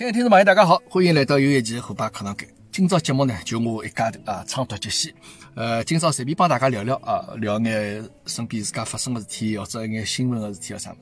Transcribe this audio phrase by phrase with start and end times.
[0.00, 2.48] 亲爱的听众朋友，大家好，欢迎来到有一期虎爸课堂间。
[2.72, 5.14] 今朝节目呢，就我一家头啊，唱读接戏。
[5.54, 10.96] 呃，今朝随便帮大家聊聊啊，聊眼身边自家发生的事体，或者一眼新闻的事体啊啥么。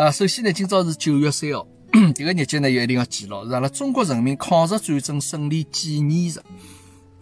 [0.00, 1.66] 啊，首先呢，今朝是九月三号，
[2.14, 6.38] 这个日节呢，也一定要记牢，是阿拉中国人民抗日战争胜利纪念日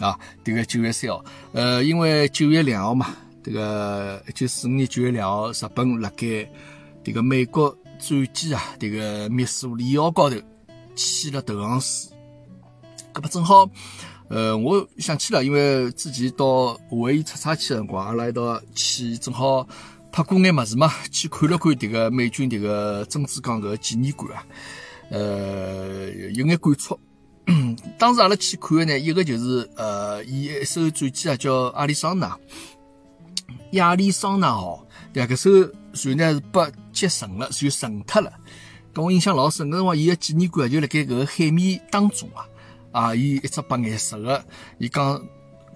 [0.04, 0.20] 啊。
[0.44, 6.46] 这个九月三号，呃，因为九月两号嘛，这个一九四五年九月两号，日本辣盖
[7.02, 10.36] 这个美国战机啊，这个密苏里号高头
[11.00, 12.10] 起了投降书。
[13.14, 13.68] 搿么正好，
[14.28, 19.66] 呃，我想起了，因为之前到夏威夷出差去的辰光，阿拉一道去，正好
[20.12, 24.46] 拍过眼物事嘛，去看了看迭个美军迭个珍珠港搿个纪念馆啊，
[25.10, 27.00] 呃，有眼感触。
[27.98, 32.38] 当时阿拉去看的呢，一个就是呃，伊一艘战机啊，叫阿里桑那，
[33.72, 35.50] 亚利桑那号，对搿艘
[35.94, 36.60] 船呢是被
[36.92, 38.30] 击沉了，就沉脱了。
[38.92, 42.46] 跟我印象老深，搿辰光伊个纪念馆就辣盖搿个海面当中啊。
[42.92, 44.44] 啊，伊一只白颜色个，
[44.78, 45.16] 伊讲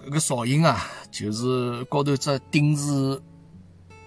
[0.05, 3.21] 搿个造型啊，就是高头只顶是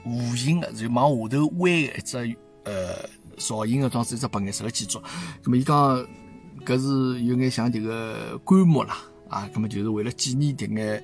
[0.04, 5.00] 弧形个，就往下头弯个一只呃造型个，装是一只白颜色个建筑。
[5.42, 6.06] 咁么伊讲
[6.66, 8.98] 搿是有眼像迭个棺木啦，
[9.30, 11.02] 啊，咁么就是为了纪念迭眼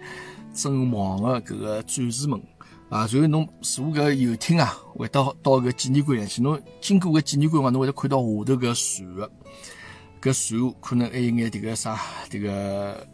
[0.53, 2.39] 阵亡个搿个战士们
[2.95, 3.09] 啊。
[3.11, 9.33] 然后侬坐搿游艇啊，会到到搿纪念馆里去，侬经过搿纪念馆嘛，侬会得看到下头搿船个。
[10.23, 13.07] 搿船可能还有眼迭个啥，迭个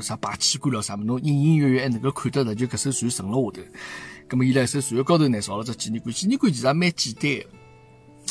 [0.00, 3.68] 啥排气管了啥么，侬隐隐约约还能够看得着，就搿艘船沉了下头。
[4.26, 6.12] 葛末伊辣艘船高头呢，造了只纪念馆。
[6.14, 7.46] 纪念馆其实也蛮简单个，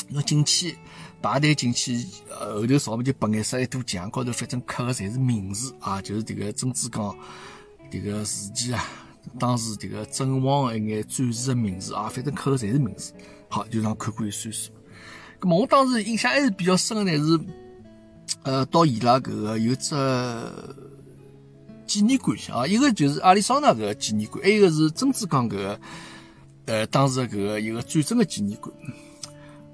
[0.08, 0.76] 侬进去
[1.22, 7.16] 排队进去，后头造么就白颜色一堵墙，高头反正刻个侪是名字啊，就是迭个珍珠港
[7.90, 8.84] 迭个事件啊，
[9.38, 13.12] 当时迭个阵亡个一眼战士的名字啊，反正刻个侪是名字。
[13.48, 14.70] 好，就让看过一算数。
[15.38, 17.40] 葛末我当时印象还是比较深的呢，是。
[18.44, 19.94] 呃，到伊拉搿个有只
[21.84, 25.80] 纪念馆啊，一个就是阿里桑那搿个纪念馆，还有一个是珍珠港搿个
[26.66, 28.72] 呃当时搿个一个战争的纪念馆。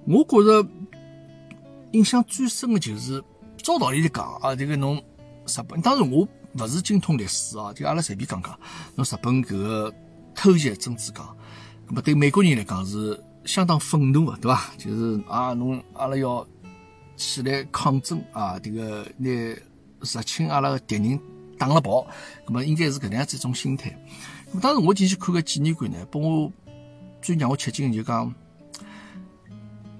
[0.06, 0.68] 我觉着
[1.92, 3.22] 印象最深的就是
[3.58, 4.96] 照道理来讲啊，这个侬
[5.46, 6.26] 日本，当时我
[6.58, 8.58] 勿是精通历史啊，就阿拉随便讲讲，
[8.94, 9.94] 侬日本搿个
[10.34, 11.36] 偷袭珍珠港，
[11.86, 14.70] 那么对美国人来讲是相当愤怒的，对伐？
[14.76, 16.46] 就是啊，侬阿拉要。
[17.18, 18.58] 起来抗争啊！
[18.58, 19.30] 这个拿
[20.00, 21.18] 入侵阿拉个敌人
[21.56, 22.06] 打了跑，
[22.44, 23.90] 那么应该是搿能样子一种心态。
[24.48, 26.52] 那么当时我进去看个纪念馆呢，拨我
[27.22, 28.34] 最让我吃惊个就讲，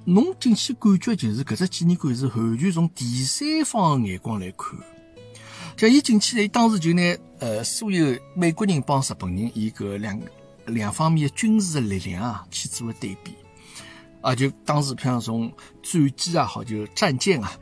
[0.04, 4.78] 侬进去感觉就是搿只纪念馆是完全从第三方眼光来看。
[5.76, 7.03] 像伊进去呢，当时就拿
[7.38, 10.19] 呃所有美国人帮日本人伊搿两
[10.66, 13.34] 两方面的军事的力量啊去做个对比。
[14.22, 17.53] 啊，就当时，譬如从战机也好，就战舰啊，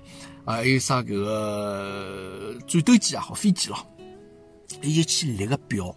[0.46, 3.86] 啊，还有啥搿个战斗机也好，飞机咯，
[4.80, 5.94] 伊就去列个表。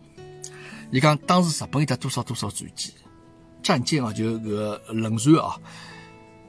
[0.92, 2.94] 伊讲当时日本有得多少多少战机、
[3.64, 5.56] 战舰啊，就搿个轮船啊，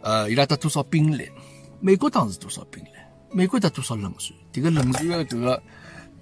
[0.01, 1.31] 呃，伊拉得多少兵力？
[1.79, 2.89] 美国当时多少兵力？
[3.31, 4.39] 美国得多少轮船？
[4.53, 5.63] 迭个轮船的搿个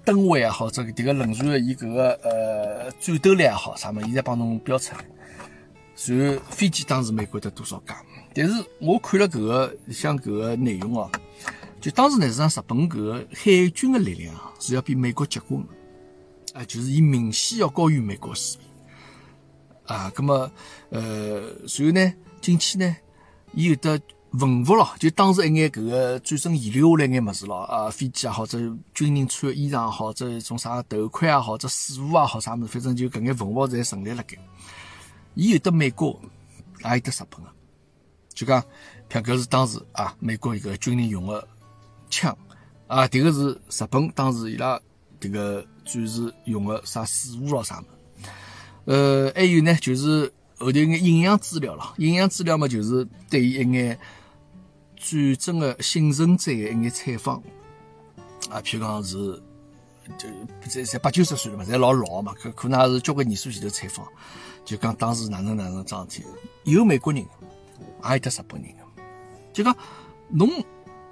[0.05, 5.05] 吨位也好，这个迭个轮船的伊搿个呃战斗力也好，啥么，伊在帮侬标出来。
[6.05, 7.97] 然后飞机当时美国得多少架？
[8.33, 11.09] 但是我看了搿个像搿个内容哦，
[11.81, 20.11] 就当时呢，实际上日本搿个海军的力量是要比美国结棍的，啊，就是伊明显要高于美国水平啊。
[20.15, 20.51] 咁么，
[20.89, 22.95] 呃，然后呢，进去呢，
[23.53, 23.99] 伊有的
[24.39, 28.59] 文物咯，就当时一眼搿个战争遗留下来眼物事咯，啊，飞机也好，者
[28.93, 34.37] 军人穿的衣裳也好，者一种啥头盔也好，者水壶也好，啥物事，反正就搿眼文物侪陈列辣盖。
[35.35, 36.19] 伊有的美国，
[36.83, 37.49] 也有的日本个，
[38.33, 38.61] 就讲，
[39.09, 41.47] 譬搿是当时啊，美国一个军人用个
[42.09, 42.35] 枪，
[42.87, 44.79] 啊，迭个是日本当时伊拉
[45.19, 47.87] 迭个战士用个啥水壶咯啥么，
[48.85, 53.97] 呃，还有呢，就是后头眼营养资料咯，营养资料嘛，就是对于一眼
[54.99, 57.37] 战争的幸存者的一眼采访，
[58.49, 59.41] 啊，譬如讲是，
[60.17, 60.27] 就
[60.69, 64.05] 才才八九十岁了嘛，侪老老嘛，可可能也是交关年数前头采访。
[64.65, 66.25] 就讲当时哪能哪能桩事体，
[66.65, 68.69] 有美国人，也有得日本人。
[69.53, 69.75] 就讲
[70.29, 70.49] 侬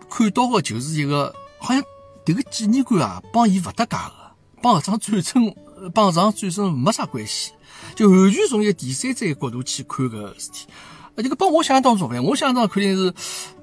[0.09, 1.81] 看到个就是一个，好像
[2.25, 5.55] 迭个纪念馆啊，帮伊勿搭界个，帮搿场战争，
[5.93, 7.53] 帮搿场战争没啥关系，
[7.95, 10.67] 就完全从一个第三者角度去看搿事体。
[11.17, 13.13] 这个帮我想当中勿一样，我想当肯定是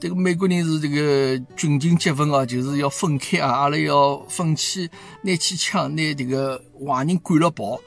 [0.00, 4.88] 这个美国人是这个军情结分啊，就是要分开啊，阿拉要分起
[5.22, 7.80] 拿起枪，拿这个坏人赶了跑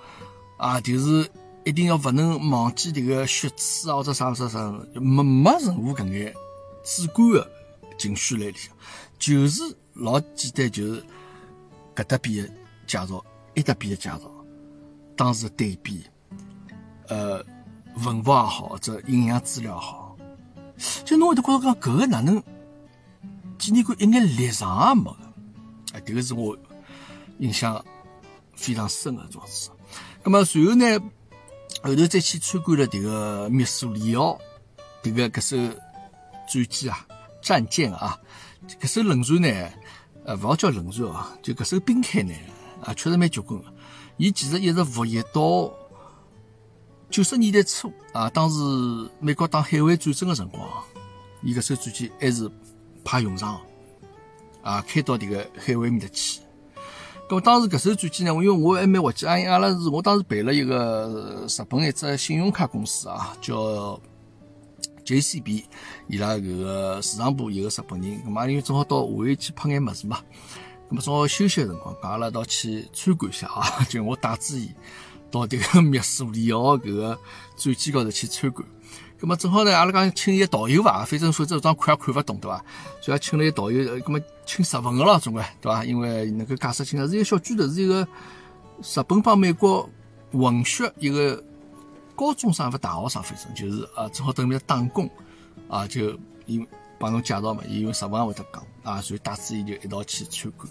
[0.58, 1.30] 啊，就是。
[1.68, 6.32] 一定要勿能忘记迭个血耻啊，或者啥啥啥，没没任何搿眼
[6.84, 7.52] 主观的
[7.98, 8.72] 情绪来里向，
[9.18, 9.64] 就是
[9.96, 11.04] 老简单，就是
[11.96, 12.52] 搿搭边的
[12.86, 13.26] 介绍，
[13.56, 14.22] 埃搭边的介绍，
[15.16, 16.04] 当时对比，
[17.08, 17.44] 呃，
[18.04, 20.18] 文物也好，或者营养资料也好，
[21.06, 22.42] 就侬会得觉着讲搿个哪能
[23.58, 25.18] 纪念馆一眼立场也没个，
[25.94, 26.58] 哎，迭个是我
[27.40, 27.84] 印象
[28.56, 29.70] 非常深个桩事。
[30.24, 31.00] 咁么随后呢，
[31.84, 34.38] 后头再去参观了迭个密苏里奥
[35.02, 35.58] 迭个搿艘
[36.48, 37.08] 战舰啊，
[37.42, 38.20] 战舰啊，
[38.82, 39.70] 搿艘轮船呢，
[40.26, 42.34] 呃，勿好叫轮船哦，就搿艘冰开呢，
[42.84, 43.74] 啊，确实蛮结棍个。
[44.18, 45.72] 伊其实一直服役到
[47.10, 48.58] 九十年代初啊，当时
[49.20, 50.68] 美国打海湾战争的辰光，
[51.42, 52.50] 伊搿艘战舰还是
[53.04, 53.62] 派用场
[54.62, 56.42] 啊，开到迭个海湾面搭去。
[57.30, 64.00] 咁当时搿艘战舰呢，因为我还蛮滑稽，阿阿拉是我当时陪了一个日本一只信用卡公司啊，叫
[65.06, 65.64] JCB，
[66.08, 70.20] 伊拉搿个市场部一个日本人，咁嘛因为正好到下海去拍眼物事嘛，
[70.90, 74.70] 咁么正好休息个辰光，讲阿拉到去参观一下啊，就我带住伊
[75.32, 77.20] 到迭个密苏里奥搿个
[77.56, 78.68] 战舰高头去参观。
[79.20, 82.64] 咁么正好呢，阿拉讲请一个导游伐，反正否则张看也看勿懂，对伐？
[83.02, 85.86] 所以请了一个导游，咁么请日文个咯，总归对伐？
[85.86, 88.06] 因为能够解释清楚，是一个小巨头，是一个
[88.82, 89.90] 日本帮美国
[90.34, 91.42] 混血一个
[92.14, 95.10] 高中生或大学生，反正就是啊，正好等面打工
[95.70, 96.68] 啊，就因
[97.00, 100.70] 帮侬介绍嘛，伊用日文也会得讲啊，所以带子伊就一道去参观，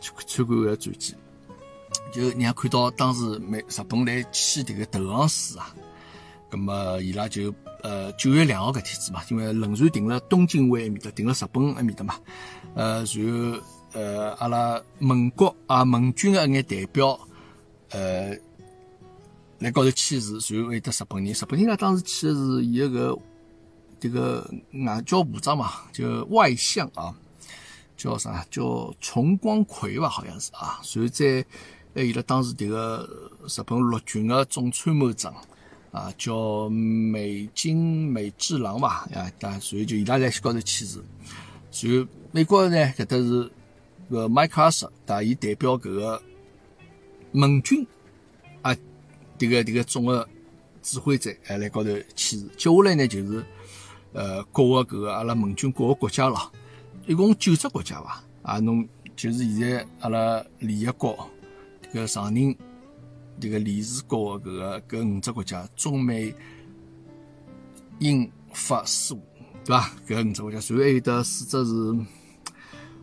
[0.00, 1.14] 去参观个传记，
[2.12, 5.74] 就让看到当时美日本来起迭个投降书啊。
[6.50, 12.16] 咁么伊拉就呃九月两号搿天子嘛，因为轮船停了东京湾埃面搭，停了日本埃面搭嘛。
[12.74, 13.60] 呃，然后
[13.92, 17.18] 呃阿拉盟国啊盟军个一眼代表
[17.90, 18.36] 呃
[19.60, 23.16] 来高头签字，然后还得日本人，日本人呢当时签的是伊个
[24.00, 24.50] 迭个
[24.86, 27.14] 外交部长嘛，就外相啊，
[27.96, 30.80] 叫啥叫重光葵吧，好像是啊。
[30.94, 31.44] 然后再
[31.94, 33.08] 还有了当时迭个
[33.46, 35.34] 日本陆军个总参谋长。
[35.92, 41.04] 啊，叫美金美治郎吧，啊，但所以就伊拉在高头签字。
[41.72, 43.50] 随后美国呢，搿搭是
[44.08, 46.22] 个麦克阿瑟，但伊代表搿个
[47.32, 47.84] 盟军
[48.62, 48.72] 啊，
[49.36, 50.28] 迭个迭个总个
[50.80, 52.48] 指挥者还来高头签字。
[52.56, 53.44] 接下来呢，就是
[54.12, 56.52] 呃各个搿个阿拉盟军各个国家咯，
[57.08, 58.22] 一共九只国家伐？
[58.42, 61.30] 啊，侬就是现在阿拉联合国
[61.92, 62.56] 迭个常任。
[63.40, 64.50] 这个理事国的
[64.82, 66.34] 搿个搿五只国家，中美
[67.98, 69.18] 英法苏，
[69.64, 69.90] 对伐？
[70.06, 72.06] 搿五只国家，随后还有得四只是，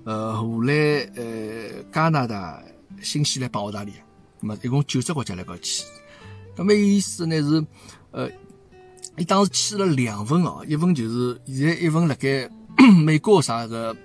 [0.03, 0.75] 呃，荷兰、
[1.15, 2.63] 呃，加拿大、
[3.01, 3.97] 新西兰帮澳大利亚，
[4.39, 5.87] 那么一共九只国家来搞签。
[6.55, 7.65] 那么意思呢是，
[8.11, 8.29] 呃，
[9.17, 12.47] 伊当时签了两份哦，一份就是现在一份辣盖
[13.03, 13.95] 美国啥个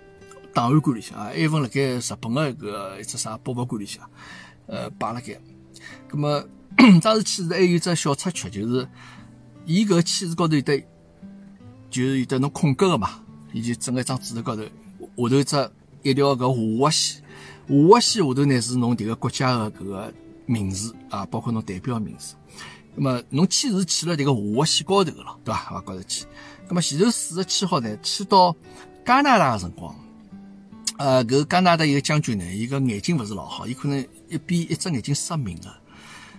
[0.55, 4.09] 档案馆里向啊，一份辣盖日本的搿一只啥博物馆里向，
[4.67, 5.39] 呃，摆辣盖。
[6.11, 6.45] 咁么，
[7.03, 8.89] 当时签字还有只小插曲，就是
[9.67, 10.79] 伊搿签字高头有得，
[11.91, 13.23] 就是有得侬空格个嘛，
[13.53, 14.69] 伊就整个一张纸头高头，下
[15.17, 15.71] 头一只
[16.03, 17.23] 一条搿下划线，
[17.69, 20.13] 下划线下头呢是侬迭个国家个搿个
[20.47, 22.35] 名字啊，包括侬代表名字。
[22.97, 25.77] 咁么侬签字签了迭个下划线高头个咯，对伐？
[25.77, 26.27] 啊，高头签。
[26.69, 28.55] 咁么前头四十七号呢，签到
[29.05, 29.95] 加拿大个辰光，
[31.03, 35.81] 呃，搿加拿大一个将军呢，伊个眼睛勿是老好，伊可能一边一只眼睛失明了。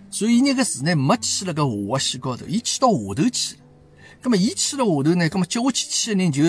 [0.09, 3.57] 所以伊那个字呢没去了个下划线高头，伊去到下头去。
[4.23, 6.43] 咁么伊去了下头呢，咁么接下去去的人就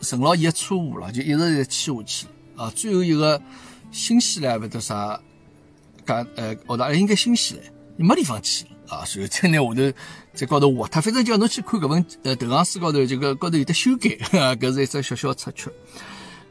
[0.00, 2.26] 成了伊个错误了，就一直在签下去。
[2.54, 3.42] 啊，最后一个
[3.90, 5.20] 新西兰勿得啥，
[6.06, 7.64] 加呃澳大利亚应该新西兰，
[7.96, 9.98] 没地方去了啊，所以再拿下头
[10.32, 14.10] 在高头划脱，反正叫侬去看搿份呃投降书高头，就个高头有得修改，
[14.54, 15.68] 搿是一只小小插曲。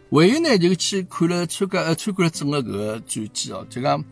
[0.10, 4.04] 还有呢，就去看了参加呃参观了整个搿个战记哦，就讲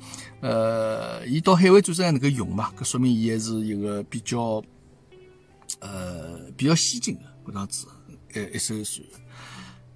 [0.41, 4.61] 呃，伊到海外战争还能够用嘛，搿说明伊还是一个比较
[5.79, 7.87] 呃比较先进的搿样子
[8.33, 9.07] 一一艘船。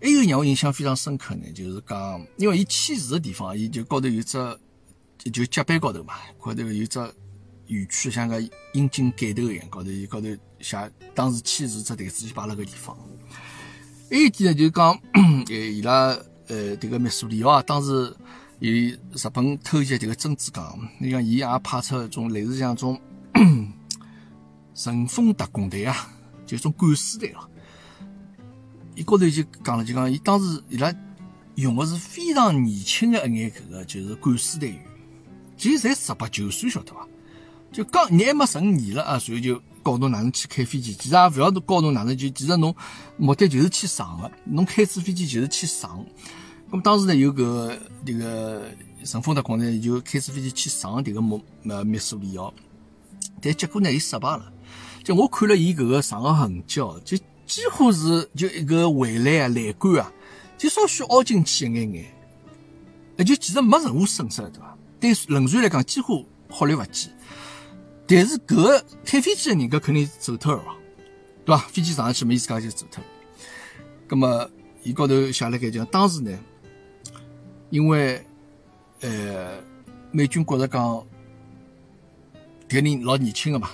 [0.02, 4.38] 还有让我印象非常深刻呢，就是讲，因为伊签字的地方，伊就高头有只
[5.34, 7.00] 就甲板高头嘛，高头有只
[7.68, 8.42] 圆圈，像个
[8.72, 10.28] 阴井盖头一样，高头伊高头
[10.62, 12.98] 写当时签字只台子就摆辣搿地方。
[14.10, 15.00] 还有点呢，就是讲，
[15.50, 18.12] 呃，伊拉呃，这个密苏里奥啊，当时
[18.58, 18.98] 有日
[19.32, 23.00] 本偷袭这个珍珠港，你讲伊也派出一种类似像种
[24.74, 26.10] 神风特工队啊，
[26.46, 27.48] 就种敢死队咯。
[28.96, 30.92] 伊高头就讲了，就讲伊当时伊拉
[31.56, 34.84] 用的是非常年轻的一眼搿个，就是敢死队员，
[35.56, 37.08] 其实才十八九岁，晓得伐？
[37.72, 42.76] 就刚你还没成年了啊，所以就教侬哪能去开飞机，其实也勿要教侬哪能就，其实侬
[43.18, 46.06] 目的就是去上个，侬开次飞机就是去上。
[46.70, 48.62] 咁么当时呢有个迭个
[49.04, 52.54] 陈峰的讲呢，就开次飞机去上迭个墨呃密苏里奥，
[53.42, 54.52] 但结果呢伊失败了。
[55.04, 57.18] 就我看了伊搿个上个痕迹哦，就
[57.48, 60.12] 几乎是就一个围栏啊栏杆啊，
[60.58, 62.06] 就稍许凹进去一眼眼，
[63.16, 64.78] 那就其实没任何损失了，对伐？
[65.00, 67.10] 对轮船来讲几乎毫厘勿及。
[68.12, 70.64] 但是搿个开飞机的人搿肯定走脱了，
[71.46, 71.62] 对伐？
[71.68, 73.08] 飞机上去，伊自家就走脱了。
[74.08, 74.50] 葛么，
[74.82, 76.40] 伊高头写了个讲，当时呢，
[77.70, 78.26] 因为
[79.02, 79.62] 呃，
[80.12, 81.06] 美军觉着讲，
[82.68, 83.70] 迭个人老年轻个嘛，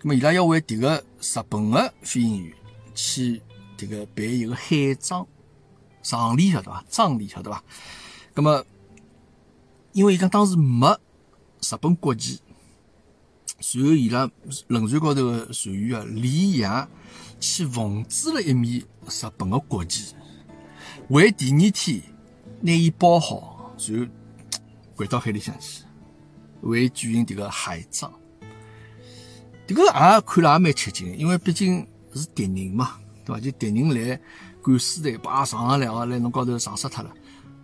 [0.00, 2.56] 葛么伊拉要为迭个日本个飞行员
[2.92, 3.40] 去
[3.78, 5.24] 迭个办一个海葬
[6.02, 6.84] 葬礼，晓得伐？
[6.88, 7.62] 葬礼晓得伐？
[8.34, 8.64] 葛么，
[9.92, 10.92] 因为伊讲当时没
[11.60, 12.40] 日本国籍。
[13.60, 14.30] 随后，伊拉
[14.68, 16.88] 轮船高头个船员啊，连夜
[17.40, 20.14] 去缝制了一面日本个国旗，
[21.08, 22.02] 为第二天
[22.60, 24.06] 拿伊包好，然后
[24.96, 25.82] 掼到海里向去，
[26.62, 28.12] 为举行迭个海葬。
[29.66, 33.40] 迭个也看了也蛮吃惊，因为毕竟是敌人嘛，对伐？
[33.40, 34.20] 就敌人来
[34.62, 37.12] 赶尸队，把上上两个来侬高头撞死脱了。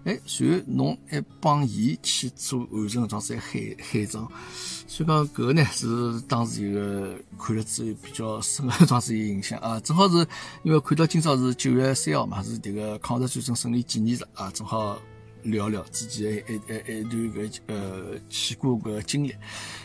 [0.04, 4.26] 哎，随后侬还帮伊去做完成搿桩子海海葬，
[4.88, 9.78] 所以讲搿个呢是当时一个看了之后比较深个桩子一个印象啊。
[9.80, 10.26] 正好是
[10.64, 14.98] 因为看到今朝是九月三号嘛，是迭个抗日战争胜利纪念日啊，正好
[15.44, 19.32] 聊聊自己一一一一段搿呃去过搿经历。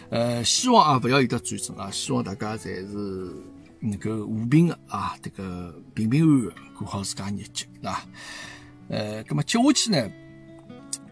[0.09, 3.35] 呃，希望啊勿要有得战争啊，希望大家侪是
[3.79, 8.03] 能够和平个啊，迭个平平安安过好自家日脚，对伐？
[8.89, 10.11] 呃，咁么接下去呢，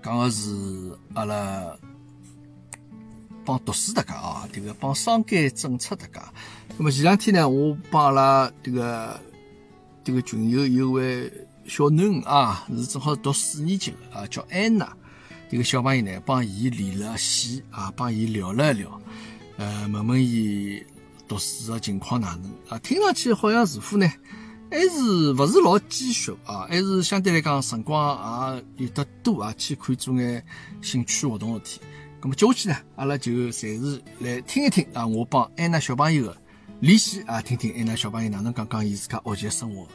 [0.01, 1.75] 讲个是阿拉
[3.43, 6.33] 帮读书大家啊，这个帮双减政策大家。
[6.77, 9.19] 咁么前两天呢，我帮阿拉这个
[10.03, 11.31] 这个群友有位
[11.65, 14.95] 小囡啊，是正好读四年级的啊，叫安娜。
[15.49, 19.01] 这个小朋友呢，帮伊连了线啊，帮伊聊了一聊，
[19.57, 20.81] 呃，问问伊
[21.27, 22.79] 读书的情况哪能啊？
[22.79, 24.09] 听上去好像似乎呢。
[24.71, 26.65] 还是勿是老积蓄啊？
[26.67, 30.43] 还是相对来讲辰光也有得多啊，去可以做眼
[30.81, 31.81] 兴趣活动事体。
[32.21, 36.37] 咁么接下去呢，阿拉就暂时来听一听啊，我帮安娜小朋友的
[36.79, 39.87] 联系啊，听听安娜小朋友哪能讲讲伊自家学习生活。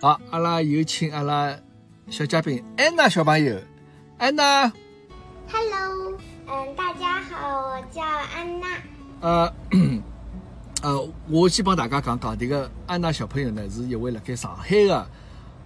[0.00, 1.56] 好，阿拉有请阿拉
[2.10, 3.58] 小嘉宾安娜小朋友，
[4.18, 4.70] 安娜。
[5.50, 8.66] Hello，嗯，大家好，我叫安娜。
[9.20, 9.54] 呃。
[10.84, 15.08] 呃，我先帮大家讲讲，这个安娜小朋友呢，是一位辣盖上海的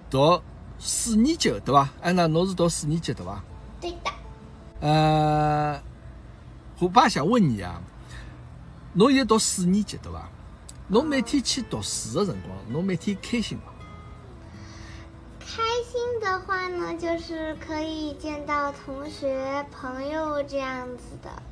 [0.09, 0.41] 读
[0.79, 1.89] 四年级的，对伐？
[2.01, 3.43] 安娜，侬是读四年级对伐？
[3.81, 4.11] 对的。
[4.79, 5.83] 呃，
[6.79, 7.83] 我爸想问你啊，
[8.93, 10.29] 侬现在读四年级对伐？
[10.87, 13.65] 侬每天去读书的辰光，侬每天开心吗？
[15.41, 21.43] 开心的话呢，就是可以见到同学朋友这样子的。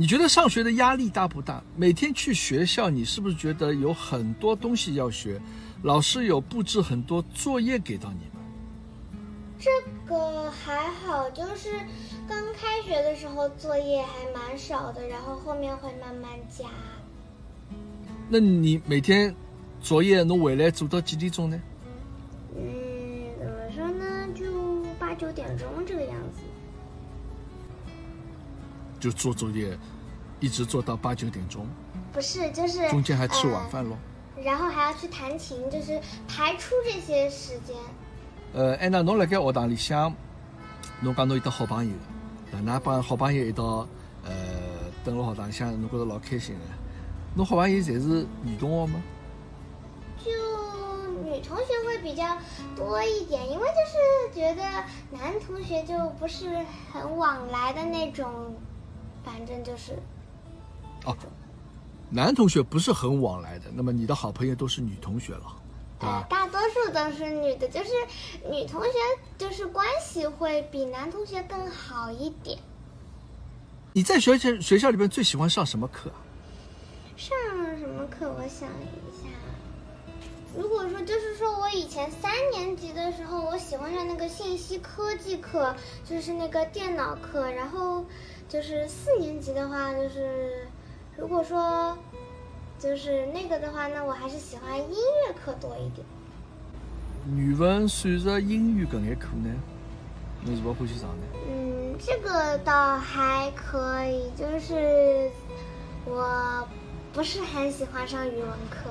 [0.00, 1.60] 你觉得上学的压力大不大？
[1.74, 5.40] 每天去学校，你是不是觉得有很多东西要学？
[5.82, 8.40] 老师有布置很多作业给到你吗？
[9.58, 9.68] 这
[10.08, 11.72] 个还好，就是
[12.28, 16.66] 刚开学的时候作业还蛮少的，然后后面会慢慢加。
[18.28, 19.34] 那你每天
[19.80, 21.60] 作业能回来做到几点钟呢？
[22.56, 22.62] 嗯，
[23.40, 24.28] 怎么说呢？
[24.32, 24.44] 就
[24.96, 26.38] 八九点钟这个样子。
[29.00, 29.78] 就做作业，
[30.40, 31.66] 一直做到八九点钟。
[32.12, 33.96] 不是，就是中间还吃晚饭喽。
[34.42, 37.76] 然后还要去弹琴，就是排出这些时间。
[38.54, 40.14] 呃，安娜，侬辣盖学堂里向，
[41.00, 41.92] 侬讲侬有得好朋友，
[42.52, 43.86] 哪能帮好朋友一道，
[44.24, 44.32] 呃，
[45.04, 46.60] 蹲辣学堂里向，侬觉着老开心的。
[47.34, 49.02] 侬好朋友侪是女同学吗？
[50.24, 50.30] 就
[51.24, 52.36] 女同学会比较
[52.74, 54.62] 多一点，因为就是觉得
[55.10, 58.54] 男同学就不是很往来的那种。
[59.24, 59.92] 反正就是，
[61.04, 61.16] 哦，
[62.10, 65.44] 男同学不是很往来的，那么你的好朋友都是女同学了，
[66.00, 66.08] 对？
[66.28, 67.90] 大多数都是女的，就是
[68.50, 68.92] 女同学
[69.36, 72.58] 就是关系会比男同学更好一点。
[73.92, 76.10] 你在学校学校里面最喜欢上什么课？
[77.16, 77.36] 上
[77.78, 78.32] 什么课？
[78.32, 79.28] 我想一下。
[80.56, 85.76] 如果说就是说我以前三年级的时候，我喜欢上那个信息科技课，
[86.08, 88.02] 就是那个电脑课，然后。
[88.48, 90.66] 就是四年级的话，就是
[91.18, 91.96] 如果说
[92.78, 96.06] 就是那个的话，那我还是喜欢音乐课多一点。
[97.36, 99.50] 语文、数学、英语搿眼课呢，
[100.42, 101.26] 你是不欢喜上呢？
[101.46, 105.30] 嗯，这个倒还可以，就是
[106.06, 106.66] 我
[107.12, 108.88] 不是很喜欢上语文课。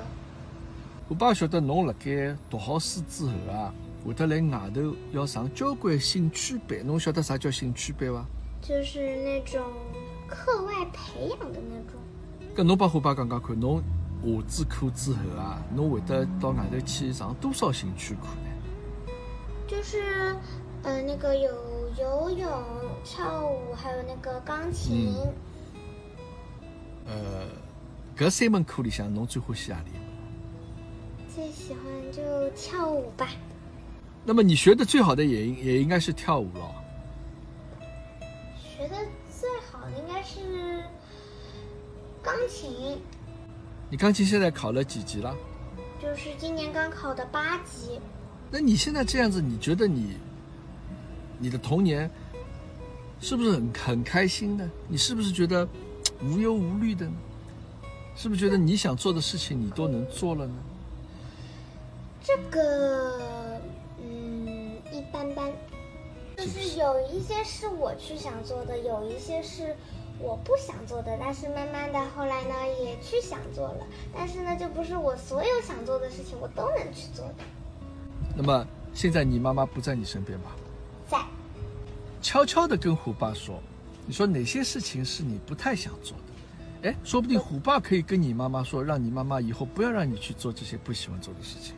[1.08, 3.74] 我爸晓得侬辣盖读好书之后啊，
[4.06, 6.86] 会得来外头要上交关兴趣班。
[6.86, 8.24] 侬晓得啥叫兴趣班伐？
[8.68, 9.64] 就是那种
[10.26, 11.98] 课外培养的那种。
[12.54, 13.82] 搿侬帮伙伴讲讲看，侬
[14.22, 19.10] 下子课之后啊，侬会得到外头去上多少兴趣课呢？
[19.66, 20.36] 就是，
[20.82, 21.50] 呃，那个有
[21.98, 22.46] 游泳、
[23.02, 25.14] 跳舞，还有那个钢琴。
[27.06, 27.46] 呃，
[28.18, 29.92] 搿三门课里向，侬最欢喜何里？
[31.34, 31.82] 最喜欢
[32.12, 33.28] 就跳舞吧。
[34.26, 36.74] 那么你学的最好的也应也应该是跳舞咯。
[40.18, 40.82] 该是
[42.20, 43.00] 钢琴，
[43.88, 45.32] 你钢琴现在考了几级了？
[46.02, 48.00] 就是今年刚考的八级。
[48.50, 50.16] 那你现在这样子，你觉得你
[51.38, 52.10] 你的童年
[53.20, 54.68] 是不是很很开心呢？
[54.88, 55.68] 你是不是觉得
[56.20, 57.14] 无忧无虑的呢？
[58.16, 60.54] 是不是觉得你想做的事情你都能做了呢？
[62.24, 63.60] 这个，
[64.02, 65.48] 嗯，一般般。
[66.36, 69.74] 就是有一些是我去想做的，有一些是
[70.20, 71.16] 我不想做的。
[71.18, 73.86] 但是慢慢的后来呢，也去想做了。
[74.14, 77.34] 但是呢，就不是我所有想做的事情我都能去做的。
[78.36, 80.56] 那么现在你妈妈不在你身边吧？
[81.08, 81.18] 在。
[82.20, 83.62] 悄悄的跟虎爸说，
[84.06, 86.88] 你说哪些事情是你不太想做的？
[86.88, 91.74] 哎，说不定虎爸可以跟你妈妈说，让你妈妈以后不要让你去做这些不喜欢做的事情。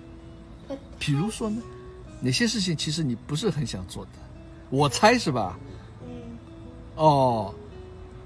[0.98, 1.62] 比如说呢，
[2.20, 4.10] 哪些事情其实你不是很想做的？
[4.70, 5.58] 我猜是吧？
[6.06, 6.38] 嗯。
[6.96, 7.54] 哦，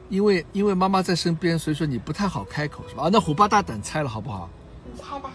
[0.09, 3.05] 因为因为妈妈在身边，所以说你不太好开口是吧？
[3.05, 4.49] 啊，那虎爸大胆猜了好不好？
[4.85, 5.31] 你猜吧。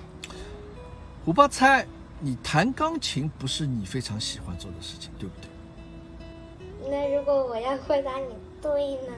[1.26, 1.86] 虎爸猜，
[2.20, 5.50] 你弹钢琴不是你非常喜欢做的事情，对不对？
[6.90, 8.26] 那如果我要回答你
[8.62, 9.14] 对呢？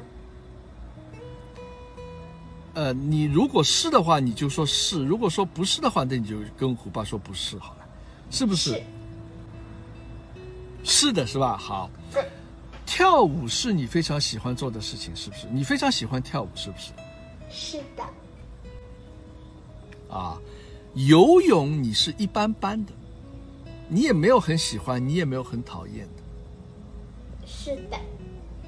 [2.74, 7.86] 呃，你如果是的话，你就说是；如果说不是的话，那你就跟虎爸说不是好了，
[8.29, 8.72] 是不是？
[8.72, 8.84] 是。
[10.84, 11.55] 是的，是吧？
[11.58, 11.89] 好。
[12.92, 12.98] 对。
[12.98, 15.48] 跳舞是你非常喜欢做的事情，是不是？
[15.50, 16.92] 你非常喜欢跳舞，是不是？
[17.50, 18.04] 是的。
[20.14, 20.38] 啊，
[20.94, 22.92] 游泳你是一般般的，
[23.88, 27.48] 你也没有很喜欢，你也没有很讨厌的。
[27.48, 27.98] 是的。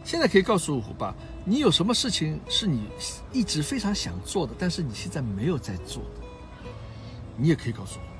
[0.05, 1.13] 现在可以告诉虎吧，
[1.45, 2.87] 你有什么事情是你
[3.31, 6.21] 一直非常想做的，但是你现在没有在做的？
[7.37, 8.12] 你也可以告诉我。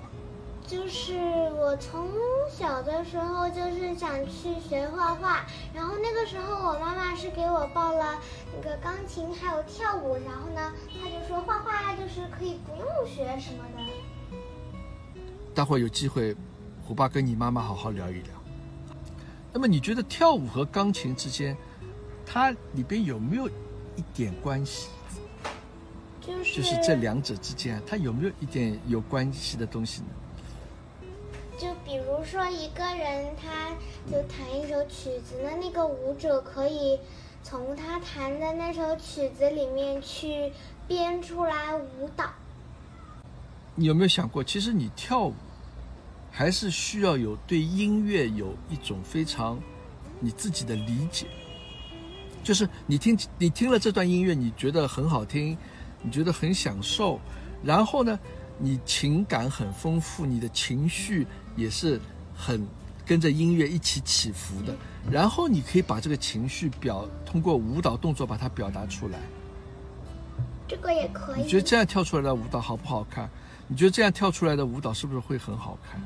[0.66, 1.14] 就是
[1.60, 2.10] 我从
[2.50, 8.18] 小的时候就是想去学画画，然后那个时候我妈妈是给我报了
[8.56, 13.84] 那个钢琴还有跳舞，然后呢，她就说画画就是可以不用学什么的。
[15.54, 16.36] 待会有机会，
[16.88, 18.32] 虎爸跟你妈妈好好聊一聊。
[19.52, 21.56] 那么你觉得跳舞和钢琴之间，
[22.26, 23.48] 它里边有没有
[23.96, 24.90] 一点关系？
[26.20, 30.08] 就是就是这两者之间，它有没有一点有关系的东西呢？
[31.58, 33.70] 就比如说一个人，他
[34.12, 37.00] 就弹一首曲子，那那个舞者可以
[37.44, 40.52] 从他弹的那首曲子里面去
[40.88, 42.26] 编出来舞蹈。
[43.76, 45.34] 你有没有想过，其实你跳舞
[46.32, 49.60] 还是需要有对音乐有一种非常
[50.20, 51.28] 你自己的理解，
[52.44, 55.58] 就是你听你听了这段音乐，你觉得很好听，
[56.02, 57.20] 你觉得很享受，
[57.64, 58.20] 然后呢，
[58.64, 61.28] 你情感很丰富，你的情绪。
[61.56, 62.02] 也是
[62.36, 62.68] 很
[63.06, 64.76] 跟着音乐一起起伏的，
[65.12, 69.20] 然后你可以把这个情绪表通过舞蹈动作把它表达出来。
[70.68, 71.44] 这个也可以。
[71.44, 73.30] 你觉得这样跳出来的舞蹈好不好看？
[73.68, 76.02] 你觉得这样跳出来的舞蹈是不是会很好看？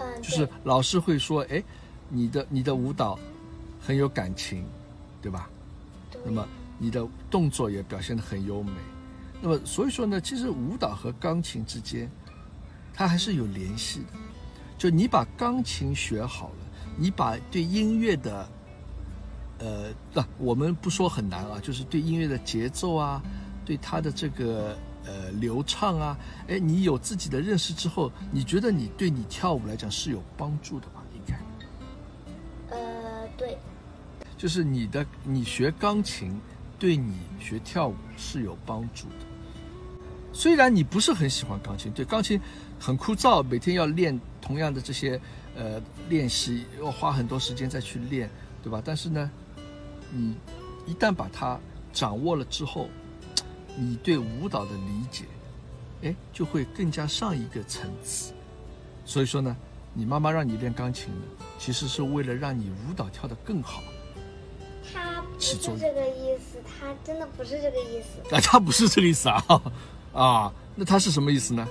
[0.00, 1.64] 嗯，就是老师会说，哎，
[2.10, 3.18] 你的你的舞蹈
[3.80, 4.66] 很有感情，
[5.22, 5.48] 对吧？
[6.10, 6.20] 对。
[6.26, 8.72] 那么你的动作也表现得很优美。
[9.40, 12.10] 那么所以说呢，其实舞蹈和钢琴之间，
[12.92, 14.06] 它还是有联系的。
[14.76, 18.48] 就你把钢琴学好了，你把对音乐的，
[19.58, 23.22] 呃，那我们不说很难啊，就是对音乐的节奏啊，
[23.64, 31.02] 对它的这个呃流畅啊，哎，你有自己的认识之后，你觉得你对你跳舞来讲是有帮助的吧？
[31.14, 32.76] 应该。
[32.76, 33.58] 呃，对。
[34.36, 36.40] 就是你的，你学钢琴
[36.78, 39.26] 对你学跳舞是有帮助的。
[40.32, 42.40] 虽然你不是很喜欢钢琴，对钢琴
[42.78, 45.20] 很枯燥，每天要练同样的这些
[45.56, 48.30] 呃练习，要花很多时间再去练，
[48.62, 48.80] 对吧？
[48.84, 49.30] 但是呢，
[50.10, 50.36] 你
[50.86, 51.58] 一旦把它
[51.92, 52.88] 掌握了之后，
[53.76, 55.24] 你对舞蹈的理解，
[56.02, 58.32] 哎，就会更加上一个层次。
[59.04, 59.56] 所以说呢，
[59.94, 63.82] 你妈妈让你练钢琴呢，其实是为了让你舞蹈跳得更好。
[64.92, 65.56] 他不是。
[65.56, 68.34] 这个意思，他真的不是这个意思。
[68.34, 69.42] 啊，他不是这个意思啊，
[70.12, 71.66] 啊，那他是什么意思呢？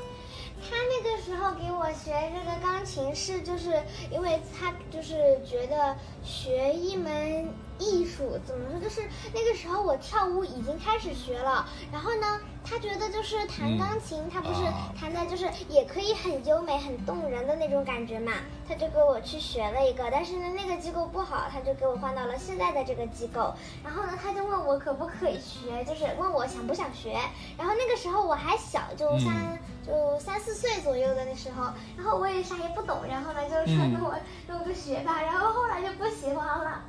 [0.70, 7.48] 他那个时候给我学这个钢琴是，就是因为他就是觉得学一门
[7.80, 9.02] 艺术怎么说，就是
[9.34, 14.94] 那个时候我跳舞已经开始学了，然后呢，他觉得就是弹钢琴，他不是啊。
[15.00, 18.34] 弹的就是也可以很优美、很动人的那种感觉嘛，
[18.68, 27.14] 他就给我去学了一个，但是呢，那个机构不好，他就给我换到了现在的这个机构，然后呢，他就问我可不可以学，就是问我想不想学，
[27.58, 33.94] 然后那个时候我还小，就三、就三四岁左右的那时候，然后我也啥也不懂，然后呢就说嗯。
[33.94, 34.14] 跟我
[34.48, 36.82] 跟我就学吧，然后后来就不喜欢了。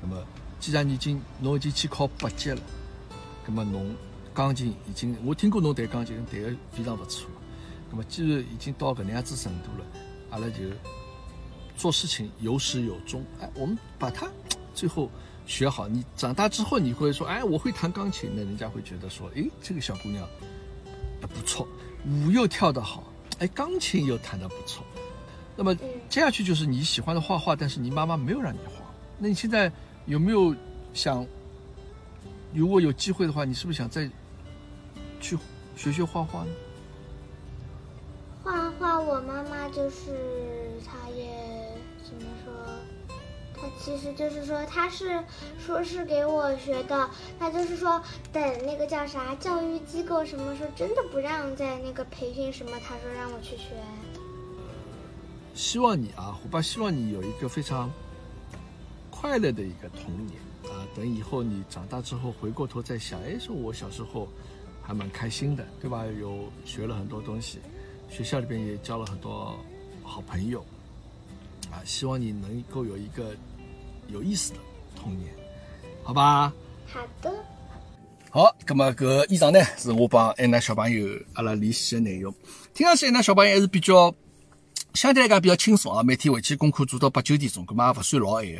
[0.00, 0.24] 那么，
[0.60, 2.60] 既然你已经侬已经去考八级了，
[3.46, 3.94] 那么侬
[4.32, 7.28] 钢琴已经，我听过侬弹钢琴弹得非常不错。
[7.90, 9.84] 那么既然已经到搿能样子程度了，
[10.30, 10.64] 阿拉就
[11.76, 13.24] 做事情有始有终。
[13.40, 14.28] 哎，我们把它
[14.74, 15.10] 最后
[15.46, 15.88] 学好。
[15.88, 21.66] 你长大之后，你会说，哎，我会弹钢琴，那人家会觉得说，哎，这个小姑娘啊不错，
[22.06, 23.04] 舞又跳得好，
[23.38, 24.84] 哎，钢琴又弹得不错。
[25.56, 25.74] 那么
[26.08, 28.77] 接下去就是你喜欢的画画，但是你妈妈没有让你画。
[29.18, 29.70] 那你现在
[30.06, 30.54] 有没有
[30.94, 31.26] 想，
[32.54, 34.08] 如果有机会的话，你是不是想再
[35.20, 35.36] 去
[35.76, 36.50] 学学画画呢？
[38.44, 41.26] 画画，我妈妈就是她也
[42.04, 42.52] 怎么说？
[43.54, 45.22] 她其实就是说，她是
[45.58, 48.00] 说是给我学的，她就是说
[48.32, 53.74] 等那个叫啥教育机构什么时候真的不让在那个培训什么，她说让我去学。
[55.54, 57.90] 希望你啊，虎爸希望你有一个非常
[59.20, 60.86] 快乐的一个童年啊。
[60.94, 64.28] 等以后你长大之后回过头再想，哎，说我小时候
[64.82, 66.04] 还蛮开心的，对吧？
[66.20, 67.58] 有学了很多东西，
[68.08, 69.58] 学校里边也交了很多
[70.04, 70.60] 好朋友
[71.70, 71.82] 啊。
[71.84, 73.34] 希望你能够有一个
[74.08, 74.58] 有意思的
[74.96, 75.34] 童年，
[76.04, 76.52] 好吧？
[76.86, 77.32] 好的，
[78.30, 82.32] 好，那么搿以上呢是我帮安娜小朋友阿拉联系的内容。
[82.72, 84.14] 听上去安娜小朋友还是比较
[84.94, 88.52] 相对来讲比较轻松啊，每天回去功课做到八九点钟，咁么也勿算老晚个。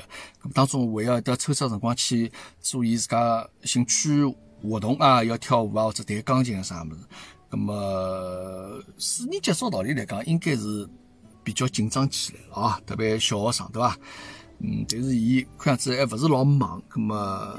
[0.43, 4.25] 咁当中还要得抽出辰光去做伊自家兴趣
[4.63, 7.01] 活动啊，要跳舞啊或者弹钢琴啊啥物事。
[7.51, 10.89] 咁么四年级照道理来讲，应该是
[11.43, 13.97] 比较紧张起来了啊，特别小学生对伐？
[14.61, 17.59] 嗯，但是伊看样子还勿是老忙，咁么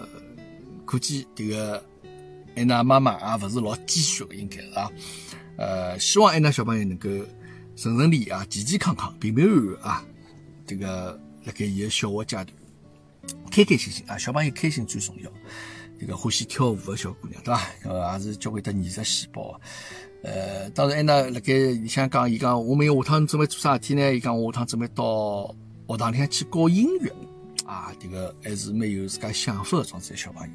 [0.86, 1.84] 可见迭个
[2.55, 4.89] 安娜妈妈也勿是老积蓄的，应该是啊。
[5.58, 7.10] 呃，希望安娜小朋友能够
[7.80, 10.06] 顺顺利利啊，健健康康、平平安安啊。
[10.68, 12.48] 这个辣盖伊个小学阶段，
[13.50, 15.32] 开开心心啊，小朋友开心最重要。
[15.98, 17.62] 这个欢喜跳舞的小姑娘，对伐？
[17.86, 19.58] 呃，也是交关得艺术细胞。
[20.24, 24.13] 呃，当然，安娜辣盖里向讲，伊讲我明下趟准备做啥事体呢？
[24.13, 25.56] 伊讲我下趟准备到
[25.88, 27.10] 学堂里向去教音乐
[27.65, 30.54] 啊，这个还是蛮有自家想法的种子小朋友。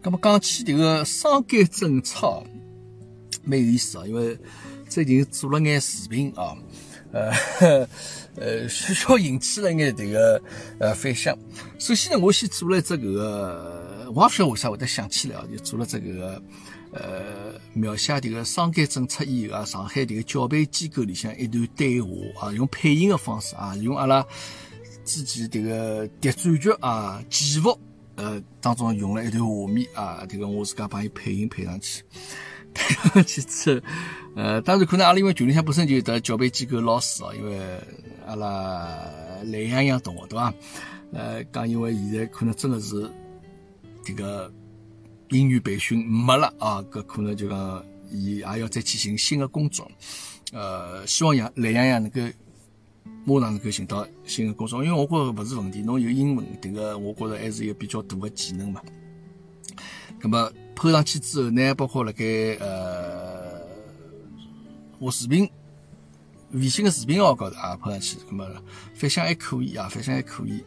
[0.00, 2.40] 那么讲起这个双减政策，
[3.42, 4.38] 蛮有意思啊，因为
[4.90, 6.56] 最近做了眼视频啊，
[7.12, 7.30] 呃
[8.34, 10.42] 呃，许许引起了眼这个
[10.80, 11.38] 呃反响。
[11.78, 16.42] 首先呢，我先做了一只搿个，我也不晓得为啥会得想起来啊，就做了只搿个
[16.92, 24.26] 呃描写迭个双减政策以后啊，上海迭个教培机构里向一段对话啊，用配音的方式啊，用阿拉
[25.04, 27.78] 之前迭个谍战剧啊祈福。
[28.16, 32.02] 呃，当中用了一段画面啊，这个我自家帮伊配音配上去，
[33.26, 33.86] 去之后，
[34.36, 37.58] 呃，当然可能阿拉因为群里向本身就有得教培机构老师哦，因为
[38.26, 38.88] 阿拉
[39.44, 40.54] 懒洋洋同学对伐？
[41.12, 43.10] 呃，讲因为现在可能真的是
[44.04, 44.52] 这个
[45.30, 49.90] 英语培训没了啊，搿可能就讲伊也要再去寻新的工作，
[50.52, 52.20] 呃，希望杨懒洋洋能够。
[53.22, 58.80] 马上能够寻到新的工作，因为我觉着勿是问题，侬有英文，迭个我觉着还是一个比较大的技能嘛。
[60.22, 62.24] 那么抛上去之后呢，包括辣盖
[62.60, 63.60] 呃
[64.98, 65.48] 我视频
[66.52, 68.46] 微信的视频号高头啊抛上去，那么
[68.94, 70.62] 反响还可以啊，反响还可以。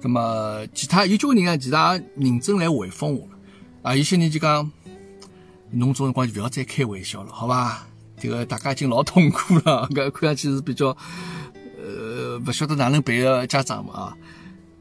[0.00, 3.38] 那么其他有交关人啊，其他认真来回复我了
[3.82, 4.70] 啊，有些人就讲，
[5.70, 7.86] 侬种辰光就不要再开玩笑了，好伐？
[8.18, 10.96] 这个大家已经老痛苦了， 搿看上去是比较。
[11.84, 14.16] 呃，勿晓得哪能办的家长嘛啊，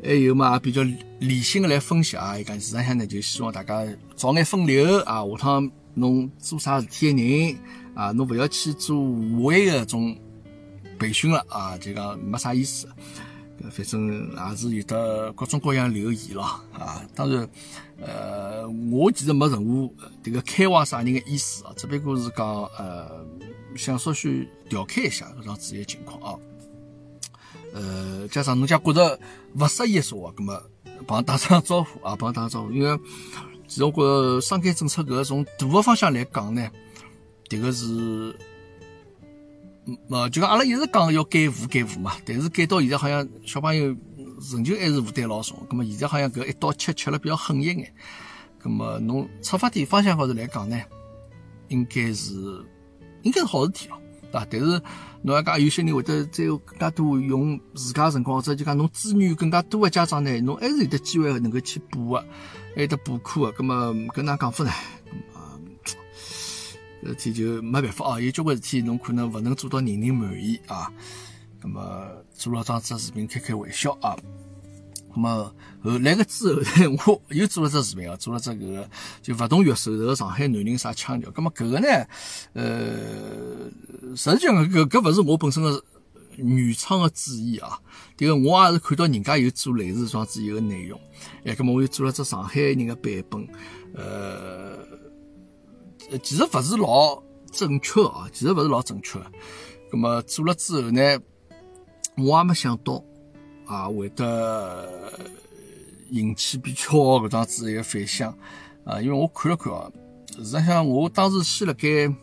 [0.04, 0.82] 还有嘛比较
[1.20, 3.86] 理性的来分析啊，伊讲市场上呢就希望大家
[4.16, 7.56] 早眼分流啊，下趟侬做啥事体的人
[7.94, 10.18] 啊，侬勿要去做无谓的种
[10.98, 12.88] 培训了啊，就讲没啥意思。
[13.70, 16.42] 反正也是有的各种各样留言咯
[16.74, 17.48] 啊，当然，
[18.00, 19.88] 呃，我其实没任何
[20.24, 23.24] 这个开挖啥人的意思啊，只不过是讲呃，
[23.76, 26.40] 想稍许调侃一下搿样子一个情况啊。
[27.74, 29.20] 呃，加上侬家觉着
[29.56, 30.62] 勿适宜说话，葛么
[31.08, 32.72] 帮打声招呼啊，帮打招呼。
[32.72, 33.00] 因为
[33.68, 36.70] 其实我觉着双减政策搿个从大个方向来讲呢，
[37.50, 38.36] 迭个是，
[40.10, 43.96] 呃，就讲阿拉一直讲要减负减负嘛，但是减到现在好像小朋友
[44.52, 45.58] 仍旧还是负担老重。
[45.70, 47.94] 葛么现在好像搿一刀切切了比较狠一眼。
[48.58, 50.80] 葛么侬出发点方向高头来讲呢，
[51.70, 52.34] 应该是
[53.24, 54.00] 应该是好事体咯，
[54.32, 54.48] 对伐？
[54.50, 54.82] 但是
[55.24, 62.26] 侬要讲有些人会得再有更加多用自家辰光，或者就讲侬资源更加多的家长呢，侬还是有的机会能够去补的，
[62.76, 63.52] 还有得补课个。
[63.52, 64.72] 葛么跟哪讲法呢？
[65.36, 65.60] 啊，
[67.04, 68.20] 事体就没办法啊。
[68.20, 70.92] 有交关事体侬可能勿能做到人人满意啊。
[71.62, 74.18] 葛么做了桩子视频开开玩笑啊。
[75.14, 78.90] 那么后来个之后呢，我又做了只视频啊，做了只搿个
[79.22, 81.32] 就勿同月受的上海男人啥腔调。
[81.36, 81.88] 那么搿个呢，
[82.54, 85.84] 呃，实际上搿搿勿是我本身的
[86.38, 87.80] 原创的主意啊。
[88.18, 91.00] 迭个我也是看到人家有做类似双子一个内容，
[91.44, 93.48] 哎，那么我又做了只上海人的版本，
[93.96, 94.78] 呃，
[96.24, 97.22] 其实勿是老
[97.52, 99.20] 正确啊，其实勿是老正确。
[99.92, 101.20] 那么做了之后呢，
[102.18, 103.04] 我也没想到。
[103.72, 104.90] 啊，会得
[106.10, 108.38] 引起比较搿桩子一个反响
[108.84, 109.90] 啊，因为我看了看啊，
[110.36, 112.14] 实际上我当时先辣盖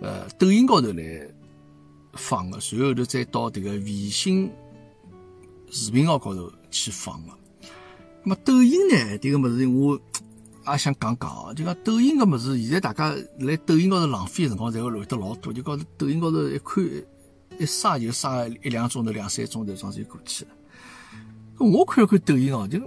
[0.00, 1.28] 呃抖音高头来
[2.14, 4.50] 放个，随后头再到迭个微信
[5.70, 7.32] 视频号高头去放个。
[8.24, 10.00] 那么抖音呢，迭个物事我
[10.72, 16.84] 也想讲讲啊，就讲抖音个物事，现在大家来抖音高头浪费辰光，侪会来得老多，就讲抖音高头一看。
[17.62, 20.50] 一刷就刷一两钟头、两三钟头，桩子就过去了。
[21.58, 22.80] 我看了看抖音哦，就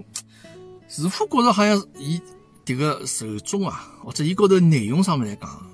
[0.89, 2.21] 似乎觉着好像伊
[2.65, 5.65] 迭个受众啊，或者伊高头内容上面来讲，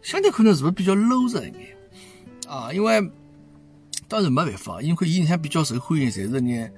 [0.00, 1.76] 相对可能是不是比较 low 一眼
[2.48, 2.72] 啊？
[2.72, 3.00] 因为
[4.08, 6.72] 当然没办法，因为伊里向比较受欢迎，侪是眼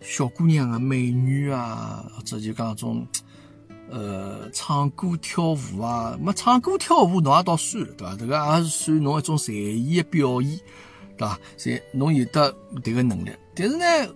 [0.00, 3.04] 小姑娘啊、美女啊，或者就讲种。
[3.90, 8.16] 呃，唱歌跳舞啊，没唱歌跳舞侬也倒算了，对伐？
[8.16, 10.60] 这个也是算侬一种才艺的表现，
[11.16, 11.38] 对伐？
[11.56, 13.30] 才侬有得迭个能力。
[13.54, 14.14] 但是呢，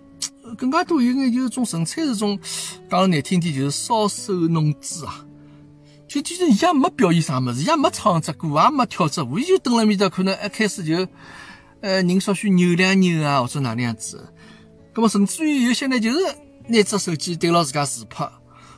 [0.55, 2.39] 更加多有眼就是种纯粹是种
[2.87, 5.25] 讲难听点，就是搔首弄姿啊。
[6.07, 11.07] 就其实伊也没表现啥么子，也没唱只歌，也没跳只舞，伊就蹲辣面搭，可能一开始就
[11.81, 14.31] 呃人稍许扭两扭啊，或者哪能样子。
[14.93, 16.19] 那么甚至于有些呢，就是
[16.67, 18.29] 拿只手机对牢自家自拍，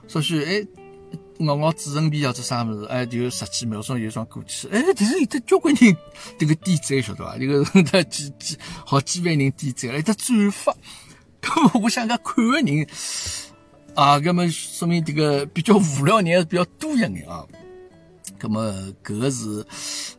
[0.07, 0.65] 稍许哎。
[1.39, 4.69] 咬咬嘴唇皮啊，做啥么子，哎，就十几秒钟就算过去。
[4.69, 5.97] 哎，但是有的交关人
[6.39, 7.37] 这个点赞晓得伐？
[7.37, 10.73] 这个他几几好几万人点赞，还得转发。
[11.41, 12.87] 那么我想讲看的人
[13.95, 17.45] 啊，那么说明这个比较无聊人还是比较多一眼啊。
[18.39, 19.65] 那么搿个是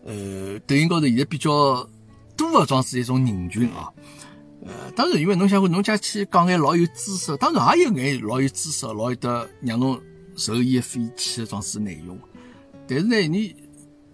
[0.04, 1.88] 呃抖音高头现在比较
[2.36, 3.88] 多的装是一种人群啊。
[4.66, 9.98] 呃，当然因为侬想侬家去讲眼老有知识，当然也有眼老有知识，老有得让侬。
[10.36, 12.18] 受益匪浅的种子内容，
[12.86, 13.56] 但是呢，你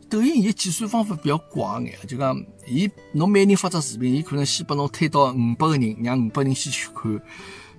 [0.09, 7.21] 抖音伊计算方法比较怪眼，就讲伊侬每人发只视频，伊可能先把侬推到五百个人，让五百人先去看。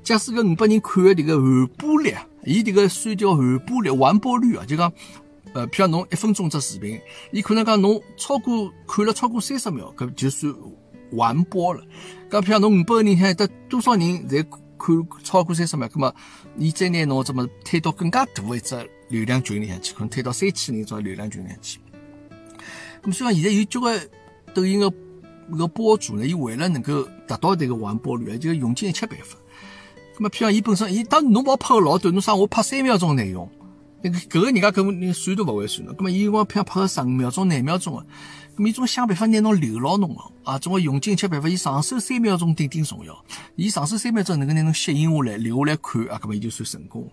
[0.04, 4.92] 假使搿五百人看的迭个完播率，伊迭个算叫完播率、完播率啊，就讲
[5.54, 7.00] 呃，譬如侬一分钟只视频，
[7.32, 10.54] 伊可能讲侬超过看了超过三十秒，搿就算
[11.14, 11.82] 完播了。
[12.30, 14.46] 搿譬如侬五百个人，还得多少人在？
[14.84, 16.14] 看超过三十秒，葛末
[16.56, 18.76] 你再拿侬怎么推到更加大的一只
[19.08, 19.94] 流量群里向去？
[19.94, 21.80] 可能推到三千人只流量群里向去。
[23.02, 23.98] 那么虽然现在有交关
[24.54, 24.90] 抖音个
[25.58, 29.38] 个博主呢，伊为了能够达到这个完播率，就用尽一切办法。
[30.16, 33.50] 那么譬如讲伊本身，伊当侬把拍个老短，侬啥我拍三秒钟内容，
[34.04, 35.96] 搿个人家根本算都勿会算的。
[35.98, 38.06] 那么伊光譬如拍个十五秒钟、廿秒钟的。
[38.56, 40.60] 咁伊总想办法拿侬留牢侬了啊！
[40.60, 43.26] 总归用尽一切办法，伊上手三秒钟顶顶重要。
[43.56, 47.10] 伊上手三秒钟能够拿侬吸引下来，留下来看啊，咁么伊就算成功。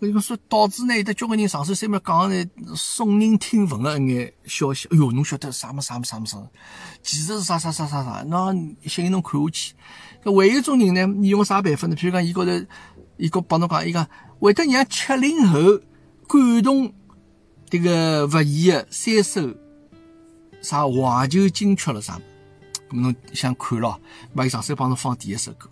[0.00, 2.44] 咁说导致呢，有得交关人上手三秒讲呢
[2.76, 4.86] 耸人听闻的一眼消息。
[4.92, 6.38] 哎哟，侬晓得啥么啥么啥么啥？
[7.02, 8.54] 其实是啥啥啥啥啥，那
[8.86, 9.74] 吸引侬看下去。
[10.22, 11.96] 搿还有一种人呢，你用啥办法呢？
[11.96, 12.50] 譬如讲，伊高头，
[13.16, 14.06] 伊个帮侬讲，伊讲
[14.38, 15.58] 会得让七零后
[16.32, 16.90] 感动
[17.68, 19.54] 迭个勿易的三首。
[20.62, 22.18] 啥怀旧金曲了啥？
[22.88, 24.00] 咁侬想看咯？
[24.34, 25.68] 把伊上手帮侬放第一首歌。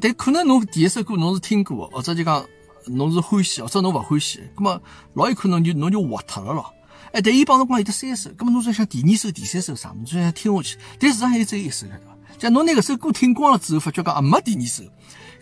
[0.00, 2.46] 但可能侬第一首歌侬是听过，或者就讲
[2.86, 4.80] 侬是欢喜，或者侬勿欢喜，咁么
[5.12, 6.72] 老有可能就侬就活脱了咯。
[7.12, 9.90] 哎，但伊帮侬讲有得三首，咁么侬再想第二首、第三首啥？
[9.90, 10.78] 侬就想听下去。
[10.98, 12.16] 但实际上还有只有一首，对伐？
[12.38, 14.82] 像侬拿搿首歌听光了之后，发觉讲啊没第二首。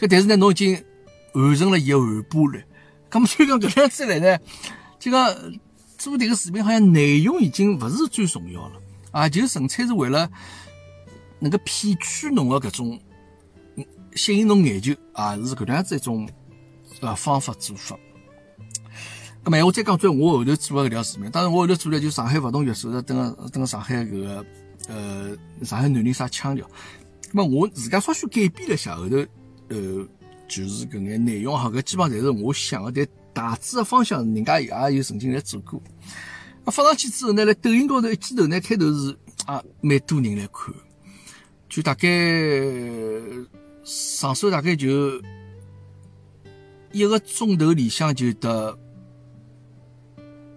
[0.00, 0.82] 搿但是呢，侬已经
[1.34, 2.64] 完成了伊个完播率。
[3.14, 4.38] 咁么所以讲搿样子来呢，
[4.98, 5.34] 就讲。
[5.96, 8.72] 做这个视频好像内容已经不是最重要了
[9.10, 10.28] 啊，就纯粹是为了
[11.38, 13.00] 能够骗取侬个搿种
[14.14, 16.28] 吸引侬眼球啊，是搿能样子一种
[17.00, 17.96] 呃方法做法。
[19.44, 24.44] 咁么，我再讲转我后头做个搿条视频，当然我后头做了就上海勿同约束，是等个等个上海搿个
[24.88, 26.66] 呃上海南宁啥腔调。
[27.32, 29.16] 咁么我自家稍许改变了一下后头，
[29.68, 30.06] 呃，
[30.46, 35.82] 就是搿眼内容哈，搿基本上侪是我想个，但大致个方向人家也有曾经来做过。
[36.64, 40.74] 啊，发上去之后呢，辣抖音高头一记头呢，开头是啊，蛮多人来看，
[41.68, 42.08] 就大概
[43.82, 45.20] 上手大概就
[46.92, 48.78] 一个钟头里向就得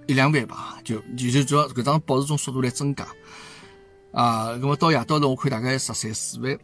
[0.06, 3.06] 一两万吧，就就就主要搿张保持种速度来增加
[4.12, 4.56] 啊。
[4.62, 6.58] 那么到夜到头我看大概十三四万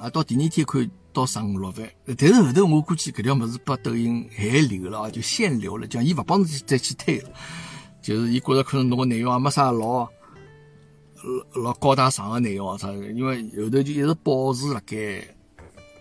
[0.00, 1.90] 啊，到第二天看到十五六万。
[2.16, 7.30] 但是后头我估计搿条物事被抖音限流了啊，就限流了，讲伊勿帮侬再去推了。
[8.00, 10.08] 就是伊觉着可能侬个内容也没啥老
[11.54, 15.24] 老高大上个内容啥，因为后头就一直保持辣盖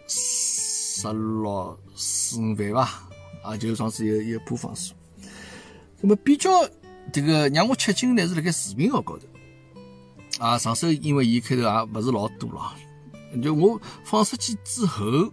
[0.08, 3.08] 十六四五万吧，
[3.44, 4.94] 啊，就算是一个一个播放数。
[6.00, 6.50] 那么比较
[7.14, 9.26] 这个让我吃惊呢是辣盖视频号高头，
[10.44, 12.74] 啊，上手因为伊开头也勿是老多了，
[13.40, 15.32] 就我放出去之后，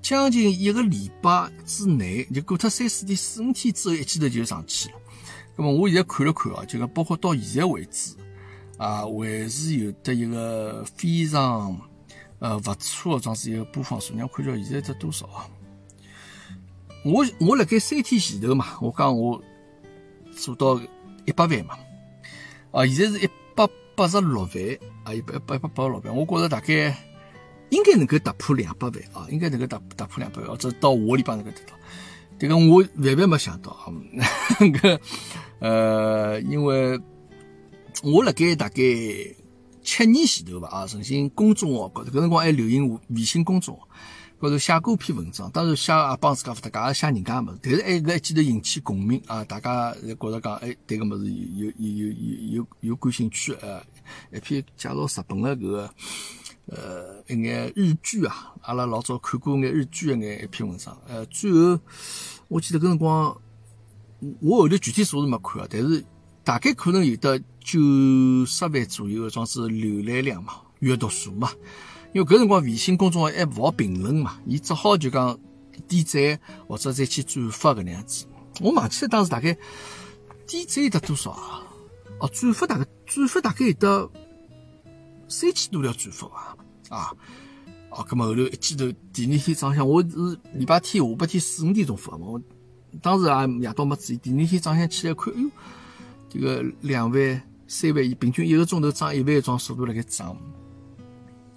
[0.00, 4.94] 将近一个礼拜之内，就过脱三四天四五天之后，一记头就上去了。
[5.56, 8.14] 那么我现在看了看啊，就讲包括到现在为止
[8.78, 11.78] 啊，还是有的一个非常
[12.38, 15.46] 呃勿错的，装是一个播放数量，看叫现在得多少啊？
[17.04, 19.40] 我我辣盖三天前头嘛，我讲我
[20.36, 20.80] 做到
[21.26, 21.78] 一百万嘛，
[22.72, 24.50] 啊，现在是一百八十六万
[25.04, 26.96] 啊，一百一百八十六万，我觉着大概
[27.70, 31.74] 应该能够突破两百万啊，应该能够突突破两百万，或者到下个礼拜能够得到。
[32.36, 33.86] 这个我万万没想到啊！
[34.82, 35.00] 个
[35.60, 37.00] 呃，因为
[38.02, 38.82] 我辣盖大概
[39.82, 43.88] 七年前头吧啊，曾经公众号高头，搿辰光还流行微信公众号
[44.44, 49.42] 高头写过一篇文章，当然写也帮自家搭家写人家物事，但是还搿一记头引起共鸣啊！
[49.44, 53.82] 大家侪觉着讲，哎，对搿物事有有有有有有感兴趣呃，
[54.30, 55.90] 一篇介绍日本的搿个。
[56.66, 60.94] 呃，一眼日剧啊，阿拉老早看过眼日剧一眼一篇文章。
[61.08, 61.80] 呃，最后
[62.48, 63.34] 我记得搿辰光，
[64.40, 66.04] 我后头具体数字没看啊，但是
[66.42, 67.80] 大概可能有的九
[68.46, 71.50] 十万左右，算是浏览量嘛，阅读数嘛。
[72.14, 75.36] 因为搿辰光微信公众号还勿好评论嘛，伊只好就讲
[75.88, 78.24] 点赞或者再去转发搿能样子。
[78.60, 79.52] 我忘记了当时大概
[80.46, 81.60] 点赞有得多少啊？
[82.20, 84.10] 哦，转发大概转发大概有得。
[85.26, 86.56] 三千多条转发啊
[86.90, 87.10] 啊！
[87.90, 92.40] 哦，咁么后头一记头，第二天早上我是礼拜天下半天四五点钟发嘛，我
[93.00, 95.50] 当时也夜到没注意，第二天早上起来看，哎哟，
[96.28, 100.36] 这个两万、三万，平均一个钟头涨一万桩速度辣盖涨。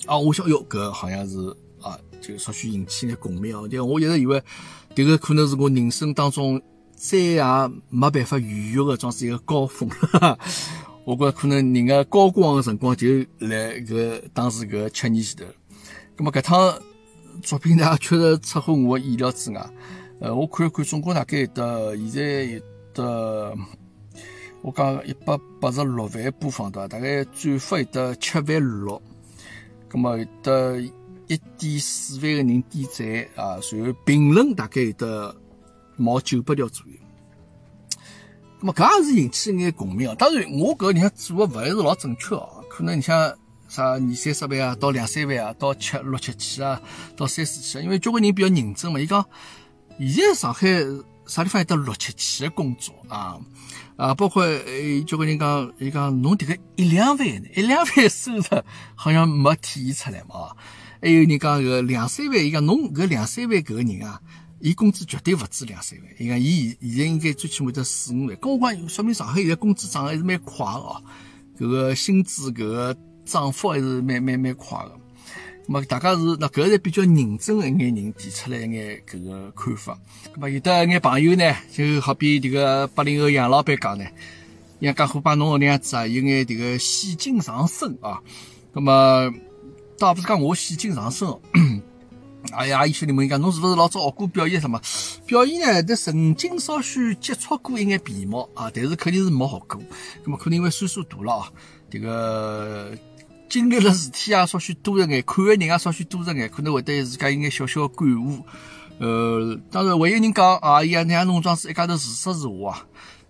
[0.08, 1.38] 啊，我想哟，搿好像是
[1.82, 3.68] 啊，就稍许引起眼共鸣哦。
[3.68, 4.42] 就我一直以为，
[4.96, 6.60] 迭个可能是我人生当中
[6.96, 7.44] 再也
[7.90, 9.88] 没办法逾越的，装是一个高峰。
[11.06, 13.08] 我觉可能人家高光的辰光就
[13.40, 15.46] 来搿当时搿七年前头，
[16.16, 16.80] 葛么搿趟
[17.42, 19.70] 作品呢确实出乎我的意料之外。
[20.20, 22.60] 呃，我看了看，总共大概有得现在有
[22.94, 23.56] 得，
[24.62, 29.02] 我讲一百八十六万播放的，大概转发有得七万六，
[29.88, 30.80] 葛么有得
[31.28, 35.36] 一点四万个人点赞啊，然后评论大概有得
[35.96, 36.94] 毛九百条左右。
[38.60, 40.16] 咁么搿也是引起一眼共鸣啊！
[40.18, 42.64] 当然，我搿你看做的勿是老正确哦。
[42.70, 46.82] 可能你像啥二三十万啊，到两三万啊，到七六七千啊，
[47.16, 47.84] 到三四千啊。
[47.84, 49.24] 因为交关人比较认真嘛，伊讲
[50.00, 50.68] 现在上海
[51.28, 53.40] 啥地方有得六七千的工作啊
[53.98, 58.44] 啊，包括呃交关人讲，伊讲侬迭个一两万呢，一两万收入
[58.94, 60.56] 好像没体现出来嘛。
[61.02, 64.22] 还有人讲搿两三万，伊讲侬搿两三万搿个人啊。
[64.60, 68.36] 伊工资绝对勿止两三万，伊讲伊现在应该最起码得四五万。
[68.38, 71.04] 跟我讲，说明上海现在工资涨还是蛮快的哦，
[71.58, 74.92] 搿个薪资搿个涨幅还是蛮蛮蛮快的。
[75.74, 80.00] 么大家是那搿是比较认真的一眼人提出来一眼搿个看法。
[80.34, 84.06] 那么有的眼朋友呢，就好比迭个八零后杨老板讲呢，
[84.80, 88.22] 杨家伙把侬搿能样子啊，有眼迭个戏精上身啊。
[88.74, 89.34] 那么
[89.98, 91.28] 倒不是讲我戏精上身。
[92.54, 94.80] 哎呀，伊兄弟们讲，侬是勿是老早学过表演什么？
[95.26, 95.84] 表演呢？
[95.84, 99.82] 但曾经稍许接触过一眼皮毛啊，但是肯定是没学过。
[100.24, 101.52] 那么可能因为岁数大了啊，
[101.90, 102.96] 这个
[103.50, 108.46] 经历了事体啊，稍许多一眼，看的人也稍许多一眼，可能会对自家有眼小小的感悟。
[109.00, 112.86] 呃，当然还有人讲啊，伊那样弄装是一家头自说自话啊，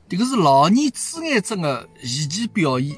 [0.07, 2.95] 这个是老年痴呆症的前期表现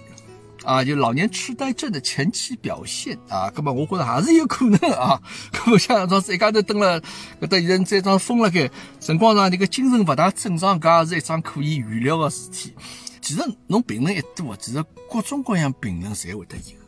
[0.63, 5.19] 啊，就老年痴呆症的前期表现啊，那么我觉着还是有可能啊。
[5.53, 7.01] 那么像当时一家头蹲了
[7.41, 12.73] 搿搭现在这张封了盖，辰光上这个精神勿大正常，搿也是一桩可以预料的事体。
[13.21, 16.78] 其实侬评论一多，其实各种各样评论侪会得有。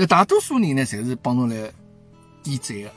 [0.00, 1.70] 那大多数人呢，侪是帮侬来
[2.42, 2.90] 点赞的。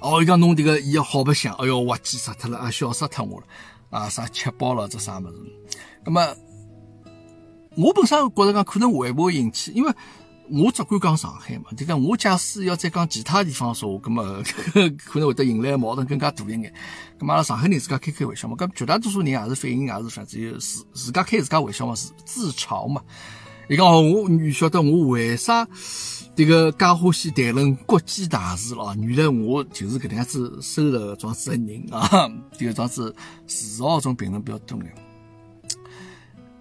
[0.00, 3.46] 哦，伊讲侬迭个伊好白相，哎哟，滑稽死脱了啊，笑死脱我了
[3.90, 5.34] 啊，啥吃饱了这啥物事。
[6.06, 6.34] 那么。
[7.76, 9.92] 我本身觉着讲可能会不会引起，因为
[10.50, 14.42] 我只管讲上海嘛，就讲我假使要再讲其他地方说话，咁么
[14.96, 16.72] 可能会得引来矛盾更加大一眼。
[17.18, 23.02] 咁阿拉上海人自家开开玩笑嘛，搿绝大多数人也是反应也是反正有自自家开自家玩笑嘛，是自嘲嘛。
[23.68, 25.68] 伊讲我你晓得我为啥
[26.36, 28.94] 这个介欢喜谈论国际大事咯？
[29.00, 33.16] 原来我就是搿能样子收的桩子的人啊， 就桩子
[33.46, 34.94] 自豪种评论比较多眼。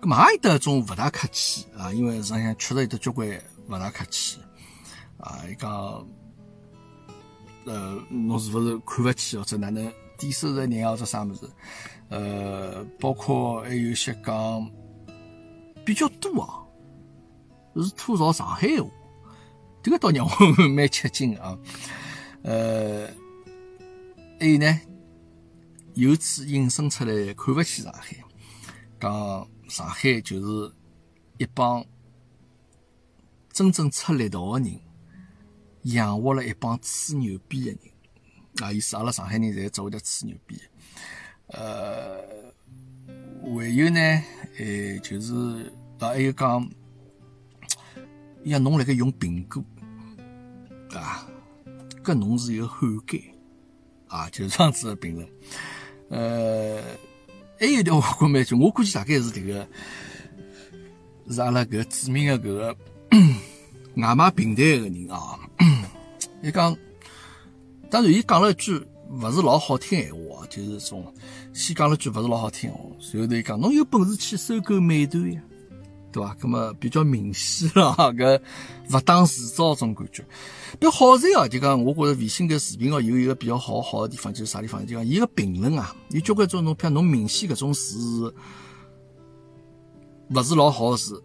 [0.01, 3.27] 嘛有得种勿大客气啊，因为实际上确实有得交关
[3.67, 4.39] 勿大客气
[5.17, 5.41] 啊。
[5.51, 5.69] 伊讲，
[7.65, 11.49] 呃，侬是勿是看勿起或者哪能低收入人或者啥物事？
[12.07, 14.71] 呃，包括还有些讲
[15.83, 16.63] 比较多啊，
[17.75, 18.87] 是吐槽上海话，
[19.85, 21.55] 这个倒让我蛮吃惊啊。
[22.41, 23.07] 呃，
[24.39, 24.81] 还有呢，
[25.93, 28.17] 由此引申出来看勿起上海，
[28.99, 29.47] 讲。
[29.67, 30.71] 上海就是
[31.39, 31.83] 一帮
[33.51, 34.79] 真正出力道的人，
[35.95, 37.79] 养活了一帮吹牛逼的人。
[38.61, 40.61] 啊，意思阿拉上海人侪只会得吹牛逼。
[41.47, 42.21] 呃，
[43.43, 43.99] 还有呢，
[44.57, 45.33] 诶，就是
[45.97, 46.69] 啊，还有讲，
[48.45, 49.63] 像侬辣盖用苹果
[50.97, 51.27] 啊，
[52.03, 53.21] 搿侬是一个汉奸
[54.07, 55.27] 啊，就是这样子的评论。
[56.09, 56.81] 呃。
[57.57, 59.65] 还有条我估蛮句，我估计大概是这个，
[61.29, 62.77] 是阿拉搿著名的搿个
[63.95, 65.39] 外卖平台个人啊。
[66.43, 66.77] 伊讲，
[67.89, 71.15] 当然伊讲了一句勿是老好听闲话，就是种
[71.53, 75.41] 先讲了句勿是老好听话，随后头伊讲侬有本事去收购美团呀。
[76.15, 76.37] 对伐？
[76.41, 78.39] 那么比较明显了， 搿
[78.93, 80.23] 勿当自招种感觉。
[80.79, 84.85] 比较好在啊，就讲我觉着微信搿视频哦，有一个比较好好的地方，就是啥地方？
[84.85, 88.33] 就讲伊个评论啊，有交关种侬，譬如侬明显搿种字
[90.29, 91.21] 勿是老好个字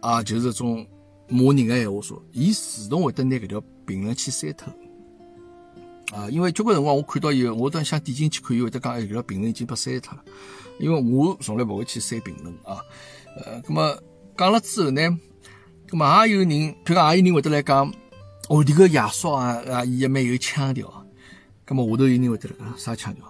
[0.00, 0.86] 啊，就是种
[1.28, 4.72] 骂人个闲话说，伊自动会得拿搿条评论去删脱
[6.18, 6.30] 啊。
[6.30, 10.24] 因为交关辰光我看到以后，我都想点进去看，伊会得讲哎，搿条评论已经被删脱了。
[10.78, 12.80] 因为我从来勿会去删评论啊。
[13.36, 13.98] 呃，咁么
[14.36, 15.00] 讲了之后呢，
[15.88, 17.92] 咁么也有人，譬如讲也有人会得来讲，
[18.48, 21.06] 哦，这个亚叔啊啊，伊也蛮有腔调。
[21.66, 23.24] 咁么下头有人会得来讲啥腔调？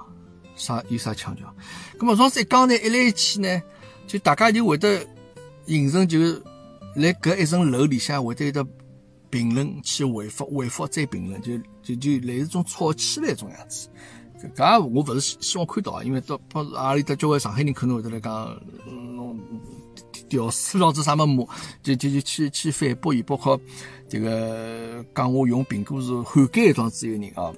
[0.56, 1.54] 啥有啥腔调？
[1.98, 3.62] 咁么上次一讲呢，一来一去呢，
[4.06, 5.06] 就大家就会得
[5.66, 6.18] 形成就
[6.94, 8.66] 来搿一层楼里向会得有得
[9.30, 13.88] 评论去回复，回复再评论，就就就类似种吵起来种样子。
[14.56, 19.38] 搿我勿是希望看到啊，因为到到阿里搭交关上海人可能会得来讲，嗯。
[20.28, 21.48] 屌丝老子啥么么，
[21.82, 23.60] 就就就去去反驳伊，包括
[24.08, 27.52] 这个讲我用苹果是汉奸一桩子一个人啊，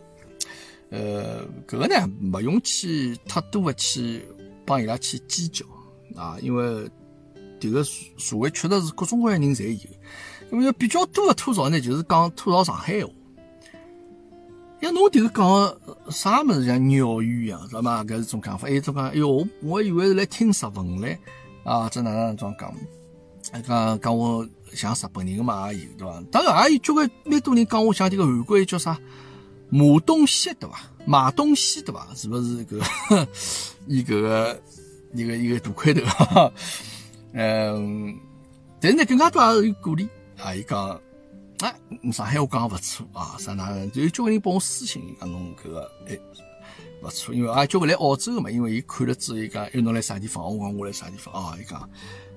[0.90, 4.22] 呃，搿个呢勿用去太多的去
[4.64, 5.64] 帮伊拉去计较
[6.16, 6.88] 啊，因为
[7.60, 13.10] 迭个社会确实是各种各样人侪有，因为比较多的吐槽呢，就是讲吐槽上海话。
[14.80, 18.02] 像侬迭个讲啥么子像鸟语一样，是吧？
[18.02, 21.18] 搿是种讲法，还有种讲，哎哟，我以为是来听日文嘞。
[21.64, 22.74] 啊，这哪能装讲？
[23.66, 26.22] 讲讲我像日本人嘛也有对伐？
[26.30, 28.96] 当然也有交关蛮多人讲我像这个韩国叫啥
[29.68, 30.78] 马东锡对伐？
[31.06, 32.06] 马东锡对伐？
[32.14, 32.78] 是不是个
[33.86, 34.60] 一个
[35.14, 36.52] 一个一个大块头？
[37.32, 38.16] 嗯，
[38.80, 40.08] 但是呢，更加多也是有鼓励
[40.38, 40.54] 啊！
[40.54, 40.88] 伊讲
[41.60, 41.74] 啊，
[42.12, 43.90] 上海话讲勿错啊，啥哪能？
[43.90, 46.18] 就交关人帮我私信，讲侬搿个哎。
[47.02, 50.44] 勿错，因为啊，交关来澳洲个嘛，因为伊看了之后，伊讲，哎，侬来啥地方？
[50.44, 51.56] 我讲我来啥地方啊？
[51.58, 51.88] 伊讲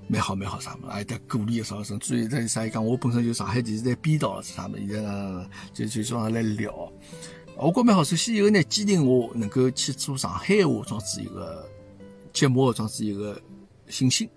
[0.08, 0.90] 蛮好蛮好啥么？
[0.90, 1.84] 还得鼓励啥么？
[1.84, 2.66] 甚至于在啥？
[2.66, 4.78] 伊讲我本身就上海电视台编导是啥么？
[4.88, 6.92] 现在就就叫他来聊。
[7.58, 8.04] 我觉蛮好。
[8.04, 11.70] 首先一个呢，坚定我能够去做上海话装子一个
[12.32, 13.40] 节目装子一个
[13.88, 14.30] 信心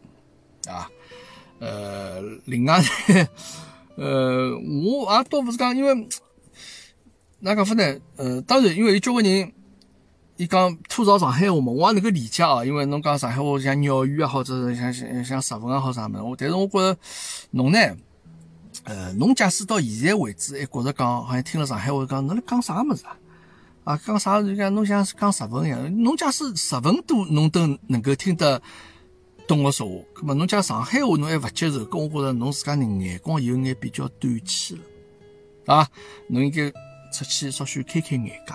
[0.68, 0.90] 啊。
[1.60, 3.28] 呃，另外呢，
[3.96, 6.08] 呃，我也倒不是讲，因为
[7.38, 7.98] 哪讲法呢？
[8.16, 9.52] 呃，当然，因为有交关人。
[10.36, 16.22] 伊讲吐槽上海话嘛，我也能够理解啊，因为侬讲上海话像鸟语啊，或者像像像日文啊，好啥么？
[16.22, 16.98] 我但是我觉着
[17.52, 17.78] 侬呢，
[18.84, 23.16] 呃，侬假使到现在为止还觉着讲，好像听了上海话讲，侬来讲啥么子啊？
[23.84, 28.60] 啊，讲啥就讲侬像讲日文一样，侬假使日文都侬都能够听得
[29.48, 29.94] 懂我说话。
[30.12, 35.88] 葛么侬讲上海话侬还勿接受，搿我觉着侬自家人眼光有眼比较短浅了，啊，
[36.28, 36.70] 侬应该
[37.10, 38.54] 出去稍许开开眼界，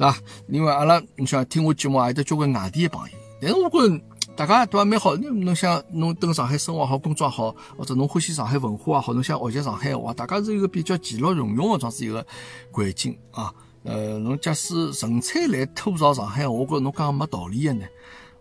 [0.00, 0.16] 对伐？
[0.48, 4.02] 因为阿拉你想听我节目也有得交关外地的朋友，但是我觉着
[4.34, 5.14] 大家对伐蛮好。
[5.16, 12.26] 侬侬想侬蹲上海生活好，工作好，或者侬欢喜上海文化也好，侬想学习上海话，大家是一个比较其乐融融的这样子一个
[12.72, 13.52] 环境啊。
[13.82, 17.84] 呃，侬假使纯粹来吐槽上海，我觉着侬讲没道理的呢。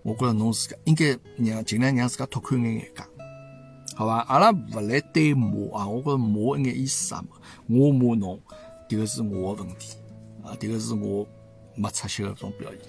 [0.01, 3.03] 我觉着侬自家应该让尽量让自家拓宽眼眼界，
[3.95, 4.19] 好伐？
[4.29, 5.47] 阿拉勿来对骂
[5.77, 7.27] 啊，我觉着骂一眼意思啥嘛？
[7.67, 8.39] 我骂侬，
[8.87, 9.97] 迭个是我的问题
[10.41, 11.27] 啊，迭个是我
[11.79, 12.79] 没出息的种表现。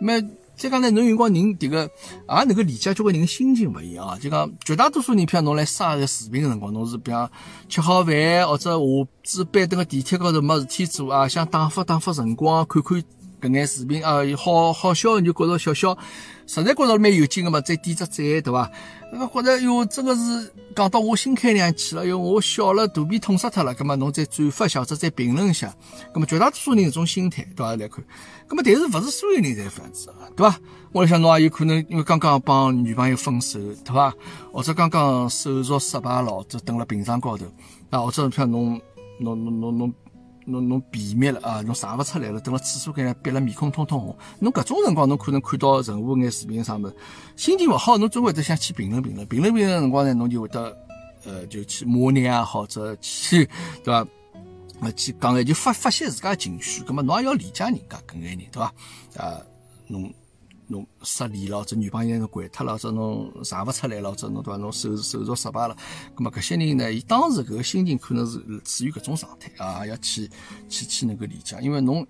[0.00, 0.20] 那
[0.56, 4.18] 再讲呢，侬有辰光人迭个也能够理解交关人心情勿一样啊。
[4.18, 7.30] 就讲绝大多数人，譬如侬来刷个视频个辰光，侬是比方
[7.68, 8.12] 吃好饭
[8.46, 13.02] 或者下子班等个地铁高头没事体做啊，想打发打发辰光，看看
[13.40, 15.96] 搿眼视频啊，好好笑，你就觉着笑笑。
[16.46, 18.70] 实在觉着蛮有劲个嘛，再点只赞，对伐？
[19.12, 23.74] 那觉着哟，真个是讲到我心坎里去了，哟，我笑了，肚皮痛死脱了。
[23.74, 25.74] 葛么侬再转发一下，或者再评论一下。
[26.12, 27.76] 葛么绝大多数人这种心态，对伐？
[27.76, 28.02] 来看。
[28.46, 30.58] 葛么但是勿是所有人侪这样子，对伐？
[30.92, 34.14] 我来想侬也有可能因为刚刚帮女朋友分手，对伐？
[34.50, 37.44] 或者刚刚手术失败了，或者蹲辣病床高头，
[37.90, 38.80] 啊，或者像侬
[39.20, 39.94] 侬侬侬侬。
[40.48, 44.16] 侬侬便秘了啊，侬上勿出来了，蹲辣厕所间憋了面孔通通红。
[44.40, 46.96] 侬搿种辰光，侬可能看到任何眼视频啥物事，
[47.36, 49.26] 心情勿好，侬总会得想去评论评论。
[49.26, 50.76] 评论评论辰光呢，侬就会得
[51.24, 53.48] 呃，就去骂人啊，或者去
[53.84, 54.00] 对伐？
[54.80, 56.82] 啊，去讲哎就发发泄自家情绪。
[56.82, 58.72] 葛末侬也要理解人家搿眼人，对伐？
[59.16, 59.40] 啊，
[59.86, 60.12] 侬。
[60.68, 64.56] 侬失恋了，或者女朋友侬掼脱了，或者侬查勿出来了，或者侬对伐？
[64.58, 65.76] 侬手手术失败了，
[66.14, 66.92] 咁么搿些人呢？
[66.92, 70.30] 伊当时搿个心情可能是处于搿种状态啊，要去
[70.68, 72.06] 去去能够理解，因为侬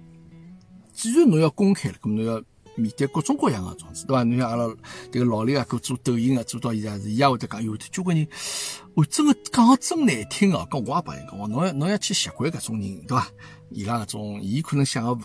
[0.92, 2.42] 既然侬要公开了，咁侬要
[2.74, 4.22] 面对各种各样的状子，对伐？
[4.24, 4.64] 侬像阿拉
[5.10, 8.26] 迭个老李啊，搿做抖音啊，做到现在是伊也会得讲，有的交关人，
[8.94, 13.28] 我真个讲真难听哦，搿我也帮伊讲，侬要侬要去习惯搿种人，对伐？
[13.70, 15.18] 伊拉搿种，伊可能想个。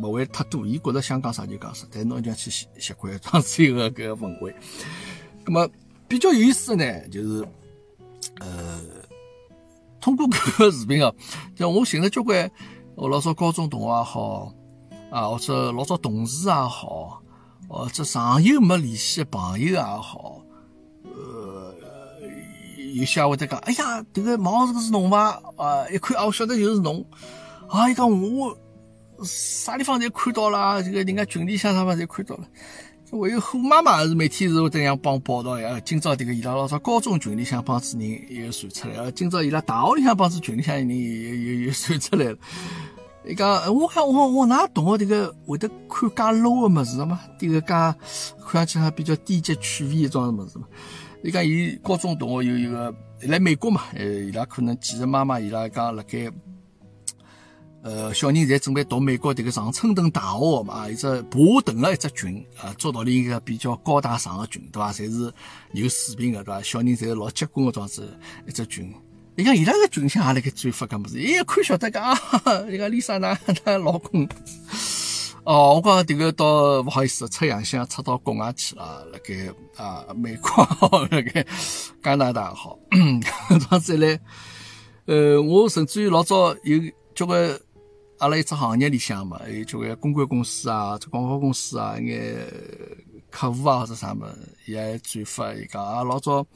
[0.00, 4.54] 勿会太多，伊觉着想讲啥就讲啥，但侬一定要去习习惯当时一个搿个氛围。
[5.46, 5.68] 那么
[6.06, 7.48] 比较有意思的呢，就是
[8.40, 8.80] 呃，
[10.00, 11.10] 通过搿个视频啊，
[11.56, 12.50] 像我寻了交关
[12.94, 14.52] 我老早高中同学也好
[15.10, 17.22] 啊，或者老早同事也好，
[17.68, 20.42] 或者长久没联系的朋友也好，
[21.04, 21.74] 呃，
[22.94, 25.40] 有些会得讲，哎呀，迭个毛这个是侬伐？
[25.56, 27.02] 啊，一看啊，我晓得就是侬。
[27.68, 28.56] 啊，伊讲我。
[29.24, 32.44] 啥地方侪看到了，这个人家群里向啥么侪看到了。
[33.08, 35.80] 还有虎妈妈是每天是会这样帮报道呀。
[35.84, 42.36] 今朝这个伊拉老早高中群里向帮子人又传出来了，今朝伊拉大学里向帮子群里向人又又又传出来了。
[43.24, 47.20] 伊讲我看我我哪同学这个会得看介 low 的么子嘛？
[47.38, 47.96] 这个介看
[48.52, 50.66] 上去还比较低级趣味一种么子嘛？
[51.22, 52.92] 伊讲伊高中同学有一个
[53.22, 53.82] 来美国嘛？
[53.94, 56.28] 呃，伊拉可能几个妈妈伊拉讲辣盖。
[57.86, 64.92] 呃，小人侪准备读美国迭个常春藤大学嘛，一只爬藤的一只群啊，做道理一个比较高大上的群，对伐？
[64.92, 65.32] 侪是
[65.70, 66.60] 有水平的，对伐？
[66.62, 68.92] 小人侪老结棍的样子一只群。
[69.36, 72.18] 你看伊拉个群像也辣盖转发搿么子，一看晓得讲啊，
[72.68, 74.28] 伊 讲丽莎娜她老公
[75.44, 81.46] 哦，我讲迭个到勿好意思，出洋相出到国外去了，辣盖啊美国好， 辣盖
[82.02, 84.18] 加拿大好，这样子来，
[85.06, 86.80] 呃，我甚至于老早有
[87.14, 87.56] 交关。
[88.18, 92.34] 阿拉一只行业里向嘛，有交关公关公司啊，这广告公司啊，眼
[93.30, 94.26] 客户啊或者啥么，
[94.64, 96.46] 也转发伊讲啊，老早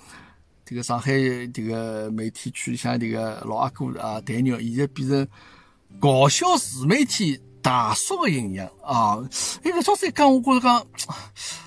[0.64, 1.12] 这个上海
[1.52, 5.28] 这个媒体区里向这个老阿哥啊，谈牛，现在变成
[5.98, 9.18] 搞笑自媒体大叔的形象啊！
[9.62, 10.86] 哎，搿子一讲，我觉着讲，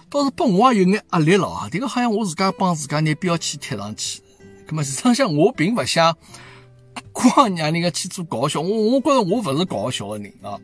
[0.10, 1.70] 倒是拨我也有眼压力了啊！
[1.72, 4.24] 这个好像我自家帮自家拿标签贴上去，
[4.66, 6.18] 葛么实际上我并勿想。
[7.14, 10.60] 光让人家去做搞笑，我我觉着我勿是搞笑的人啊，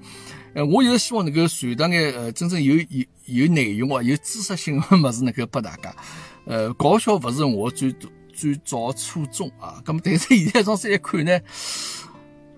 [0.56, 5.96] 呃，我就是希望能够传达眼呃真正有有有内容啊、有知识性的么子能够拨大家，
[6.46, 7.96] 呃，搞笑勿是我最
[8.34, 9.80] 最早初衷啊。
[9.86, 11.40] 咁么，但是现在从这一看呢，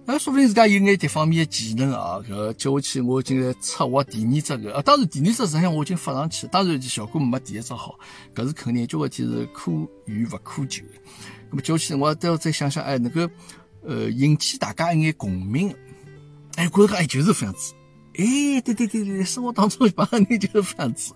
[0.06, 2.22] 那说不定自家有眼这方面的技能啊。
[2.26, 8.00] 搿接下去我已经在策划第二只个，啊，当然第二只实际上我已经发上去，当然效果没第一只好，
[8.34, 9.70] 搿是肯定，交关天是可
[10.06, 10.94] 遇不可求的。
[11.52, 13.30] 咁么接下去我都要再想想，哎，能够。
[13.84, 15.76] 呃，引起大家一眼共鸣，
[16.56, 17.74] 哎，觉着哎就是这样子，
[18.18, 21.14] 哎，对对对对，生活当中一帮人就是这样子，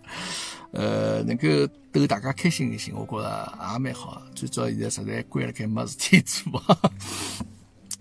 [0.72, 1.48] 呃，能够
[1.92, 4.22] 逗大家开心一些，我觉着也蛮好。
[4.34, 6.62] 最主要现在实在关了，该没事体做，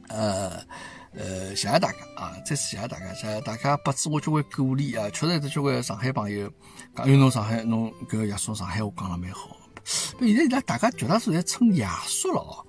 [0.08, 0.64] 呃，
[1.12, 2.32] 呃，谢谢大家啊！
[2.44, 5.08] 再次谢谢大家，谢谢大家给予我交关鼓励啊！
[5.10, 6.50] 确实有交关上海朋友
[6.96, 9.56] 讲，有侬上海侬搿个爷叔上海话讲了蛮好。
[9.84, 12.66] 现在伊拉大家绝大多数在称爷叔了哦。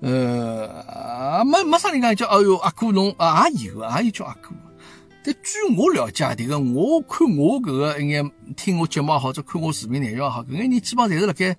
[0.00, 4.48] 呃，没没啥人讲叫，哎哟，阿哥侬啊也有，也有叫阿哥。
[5.22, 11.54] 但据我了解，迭个我看我搿个一眼听我节目也好，或者看我视频内容也好，搿眼人基本上侪是辣盖，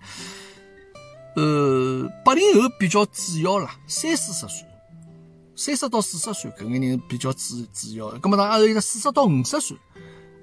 [1.35, 4.65] 呃，八零后比较主要啦，三四十岁，
[5.55, 8.09] 三十到四十岁搿眼人比较主主要。
[8.17, 9.77] 葛末当然还有个四十到五十岁，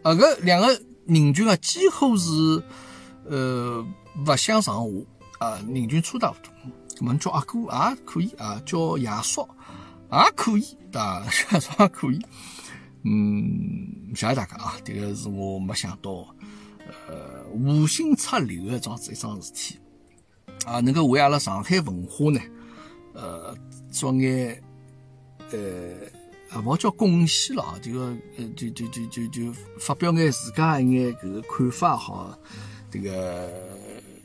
[0.05, 0.69] 啊，搿两个
[1.07, 2.31] 人群啊，几乎是
[3.29, 3.85] 呃
[4.25, 6.53] 勿相上下啊，人群差大勿多。
[6.99, 9.49] 葛末叫阿哥也可以啊，叫爷叔
[10.11, 12.21] 也可以啊，爷叔也可以。
[13.05, 14.75] 嗯，谢谢大家啊！
[14.85, 16.27] 这个是我没想到，
[17.09, 19.79] 呃，无心插柳的这样子一桩事体
[20.67, 22.41] 啊，能够为阿拉上海文化呢，
[23.15, 23.57] 呃，
[23.91, 24.61] 做眼
[25.53, 25.95] 呃，
[26.51, 32.37] 啊，勿叫贡献了啊，这个呃，就就就就就发表眼自家一眼搿个看法好，
[32.91, 33.49] 这个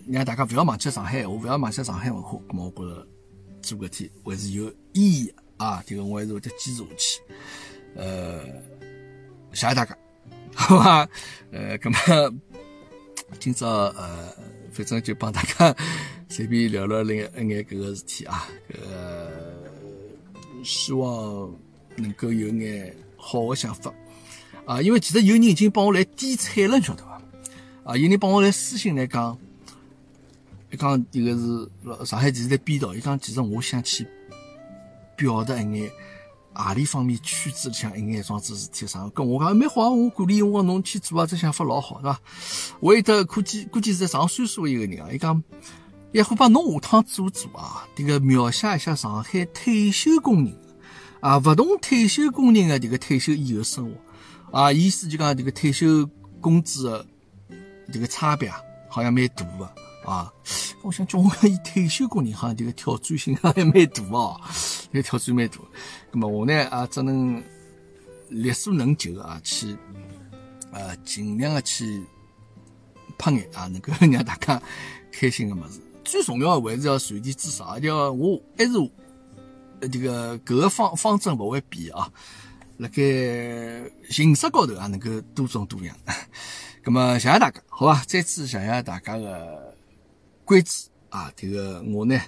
[0.07, 3.07] 让大家勿要忘记上海话，勿要忘记上海文化，咁么我觉着
[3.61, 5.81] 做搿天还是有意义啊！
[5.85, 7.21] 这个我还是会得坚持下去。
[7.95, 8.43] 呃，
[9.53, 9.97] 谢谢大家，
[10.53, 11.07] 好吧？
[11.51, 12.37] 呃，那么
[13.39, 14.35] 今朝呃，
[14.71, 15.75] 反正就帮大家
[16.27, 19.31] 随便聊聊另一眼搿个事体啊，搿呃，
[20.63, 21.49] 希望
[21.95, 23.93] 能够有眼好的想法
[24.65, 27.21] 啊，因为其实有人已经帮我来点菜了，晓得伐？
[27.85, 29.37] 啊，有人帮我来私信来讲，
[30.73, 31.69] 伊讲一个是
[32.03, 34.07] 上海电视台编导，伊讲其实我想去
[35.15, 35.91] 表达一眼。
[36.55, 39.89] 何里方面圈子里向一眼桩子事体上，跟我讲蛮好啊！
[39.89, 42.19] 我鼓励我侬去做啊，这想法老好，是吧？
[42.79, 45.43] 我有得估计估计是在上岁数一个人啊，伊讲，
[46.11, 50.55] 也会帮侬下趟做做啊，这个描写一下上海退休工人
[51.21, 53.91] 啊，勿同退休工人的这个退休以后生
[54.51, 56.07] 活啊，意思就讲这个退休
[56.39, 57.03] 工资的
[57.91, 59.75] 这个差别啊好像蛮大的。
[60.05, 60.31] 啊，
[60.81, 64.39] 我想叫我伊退休工人好像这个挑战性还蛮大哦，
[64.91, 65.57] 这个挑战蛮大。
[66.11, 67.41] 那么我呢啊，只能
[68.29, 69.77] 力所能及啊，去
[70.71, 72.03] 呃尽量的去
[73.17, 74.61] 拍眼啊，能够让大家
[75.11, 75.81] 开心的么子。
[76.03, 78.71] 最重要的还是要传递知识，而且我还是
[79.89, 82.11] 这个搿个方方针勿会变啊。
[82.77, 83.01] 辣盖
[84.09, 85.95] 形式高头啊，能够多种多样。
[86.83, 88.03] 那么谢谢大家，好吧？
[88.05, 89.72] 再次谢谢大家的。
[90.45, 92.19] 关注啊，这个我呢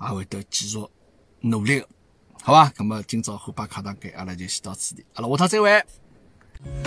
[0.00, 0.78] 也会得继续
[1.40, 1.82] 努力，
[2.42, 2.72] 好吧？
[2.76, 5.70] 那么今朝虎爸课堂给阿拉就先到此地，阿拉下趟再会。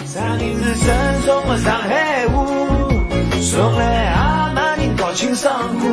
[0.06, 2.46] 上海正宗的上海话，
[3.42, 5.86] 送来阿妈人高清爽歌，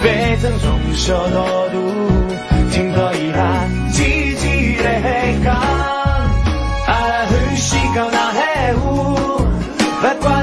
[0.00, 1.74] 反正从小到大
[2.70, 5.54] 听到伊拉叽叽来讲，
[6.86, 8.82] 阿拉欢喜讲上海话，
[10.00, 10.33] 不管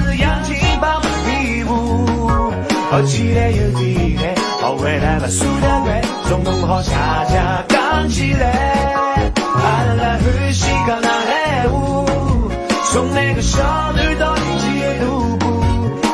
[2.92, 9.32] 好期待有机会，好未来把输的乖，总能好下家扛起来。
[9.34, 12.06] 阿拉欢喜讲那黑话，
[12.92, 13.62] 从那个小
[13.94, 15.64] 路到人间的路步，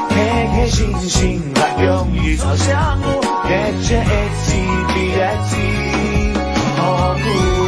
[0.10, 0.16] 开
[0.54, 4.64] 开心心把勇于朝向我，越接越近，
[5.16, 5.18] 越
[5.50, 6.40] 接越，
[6.80, 7.67] 好过。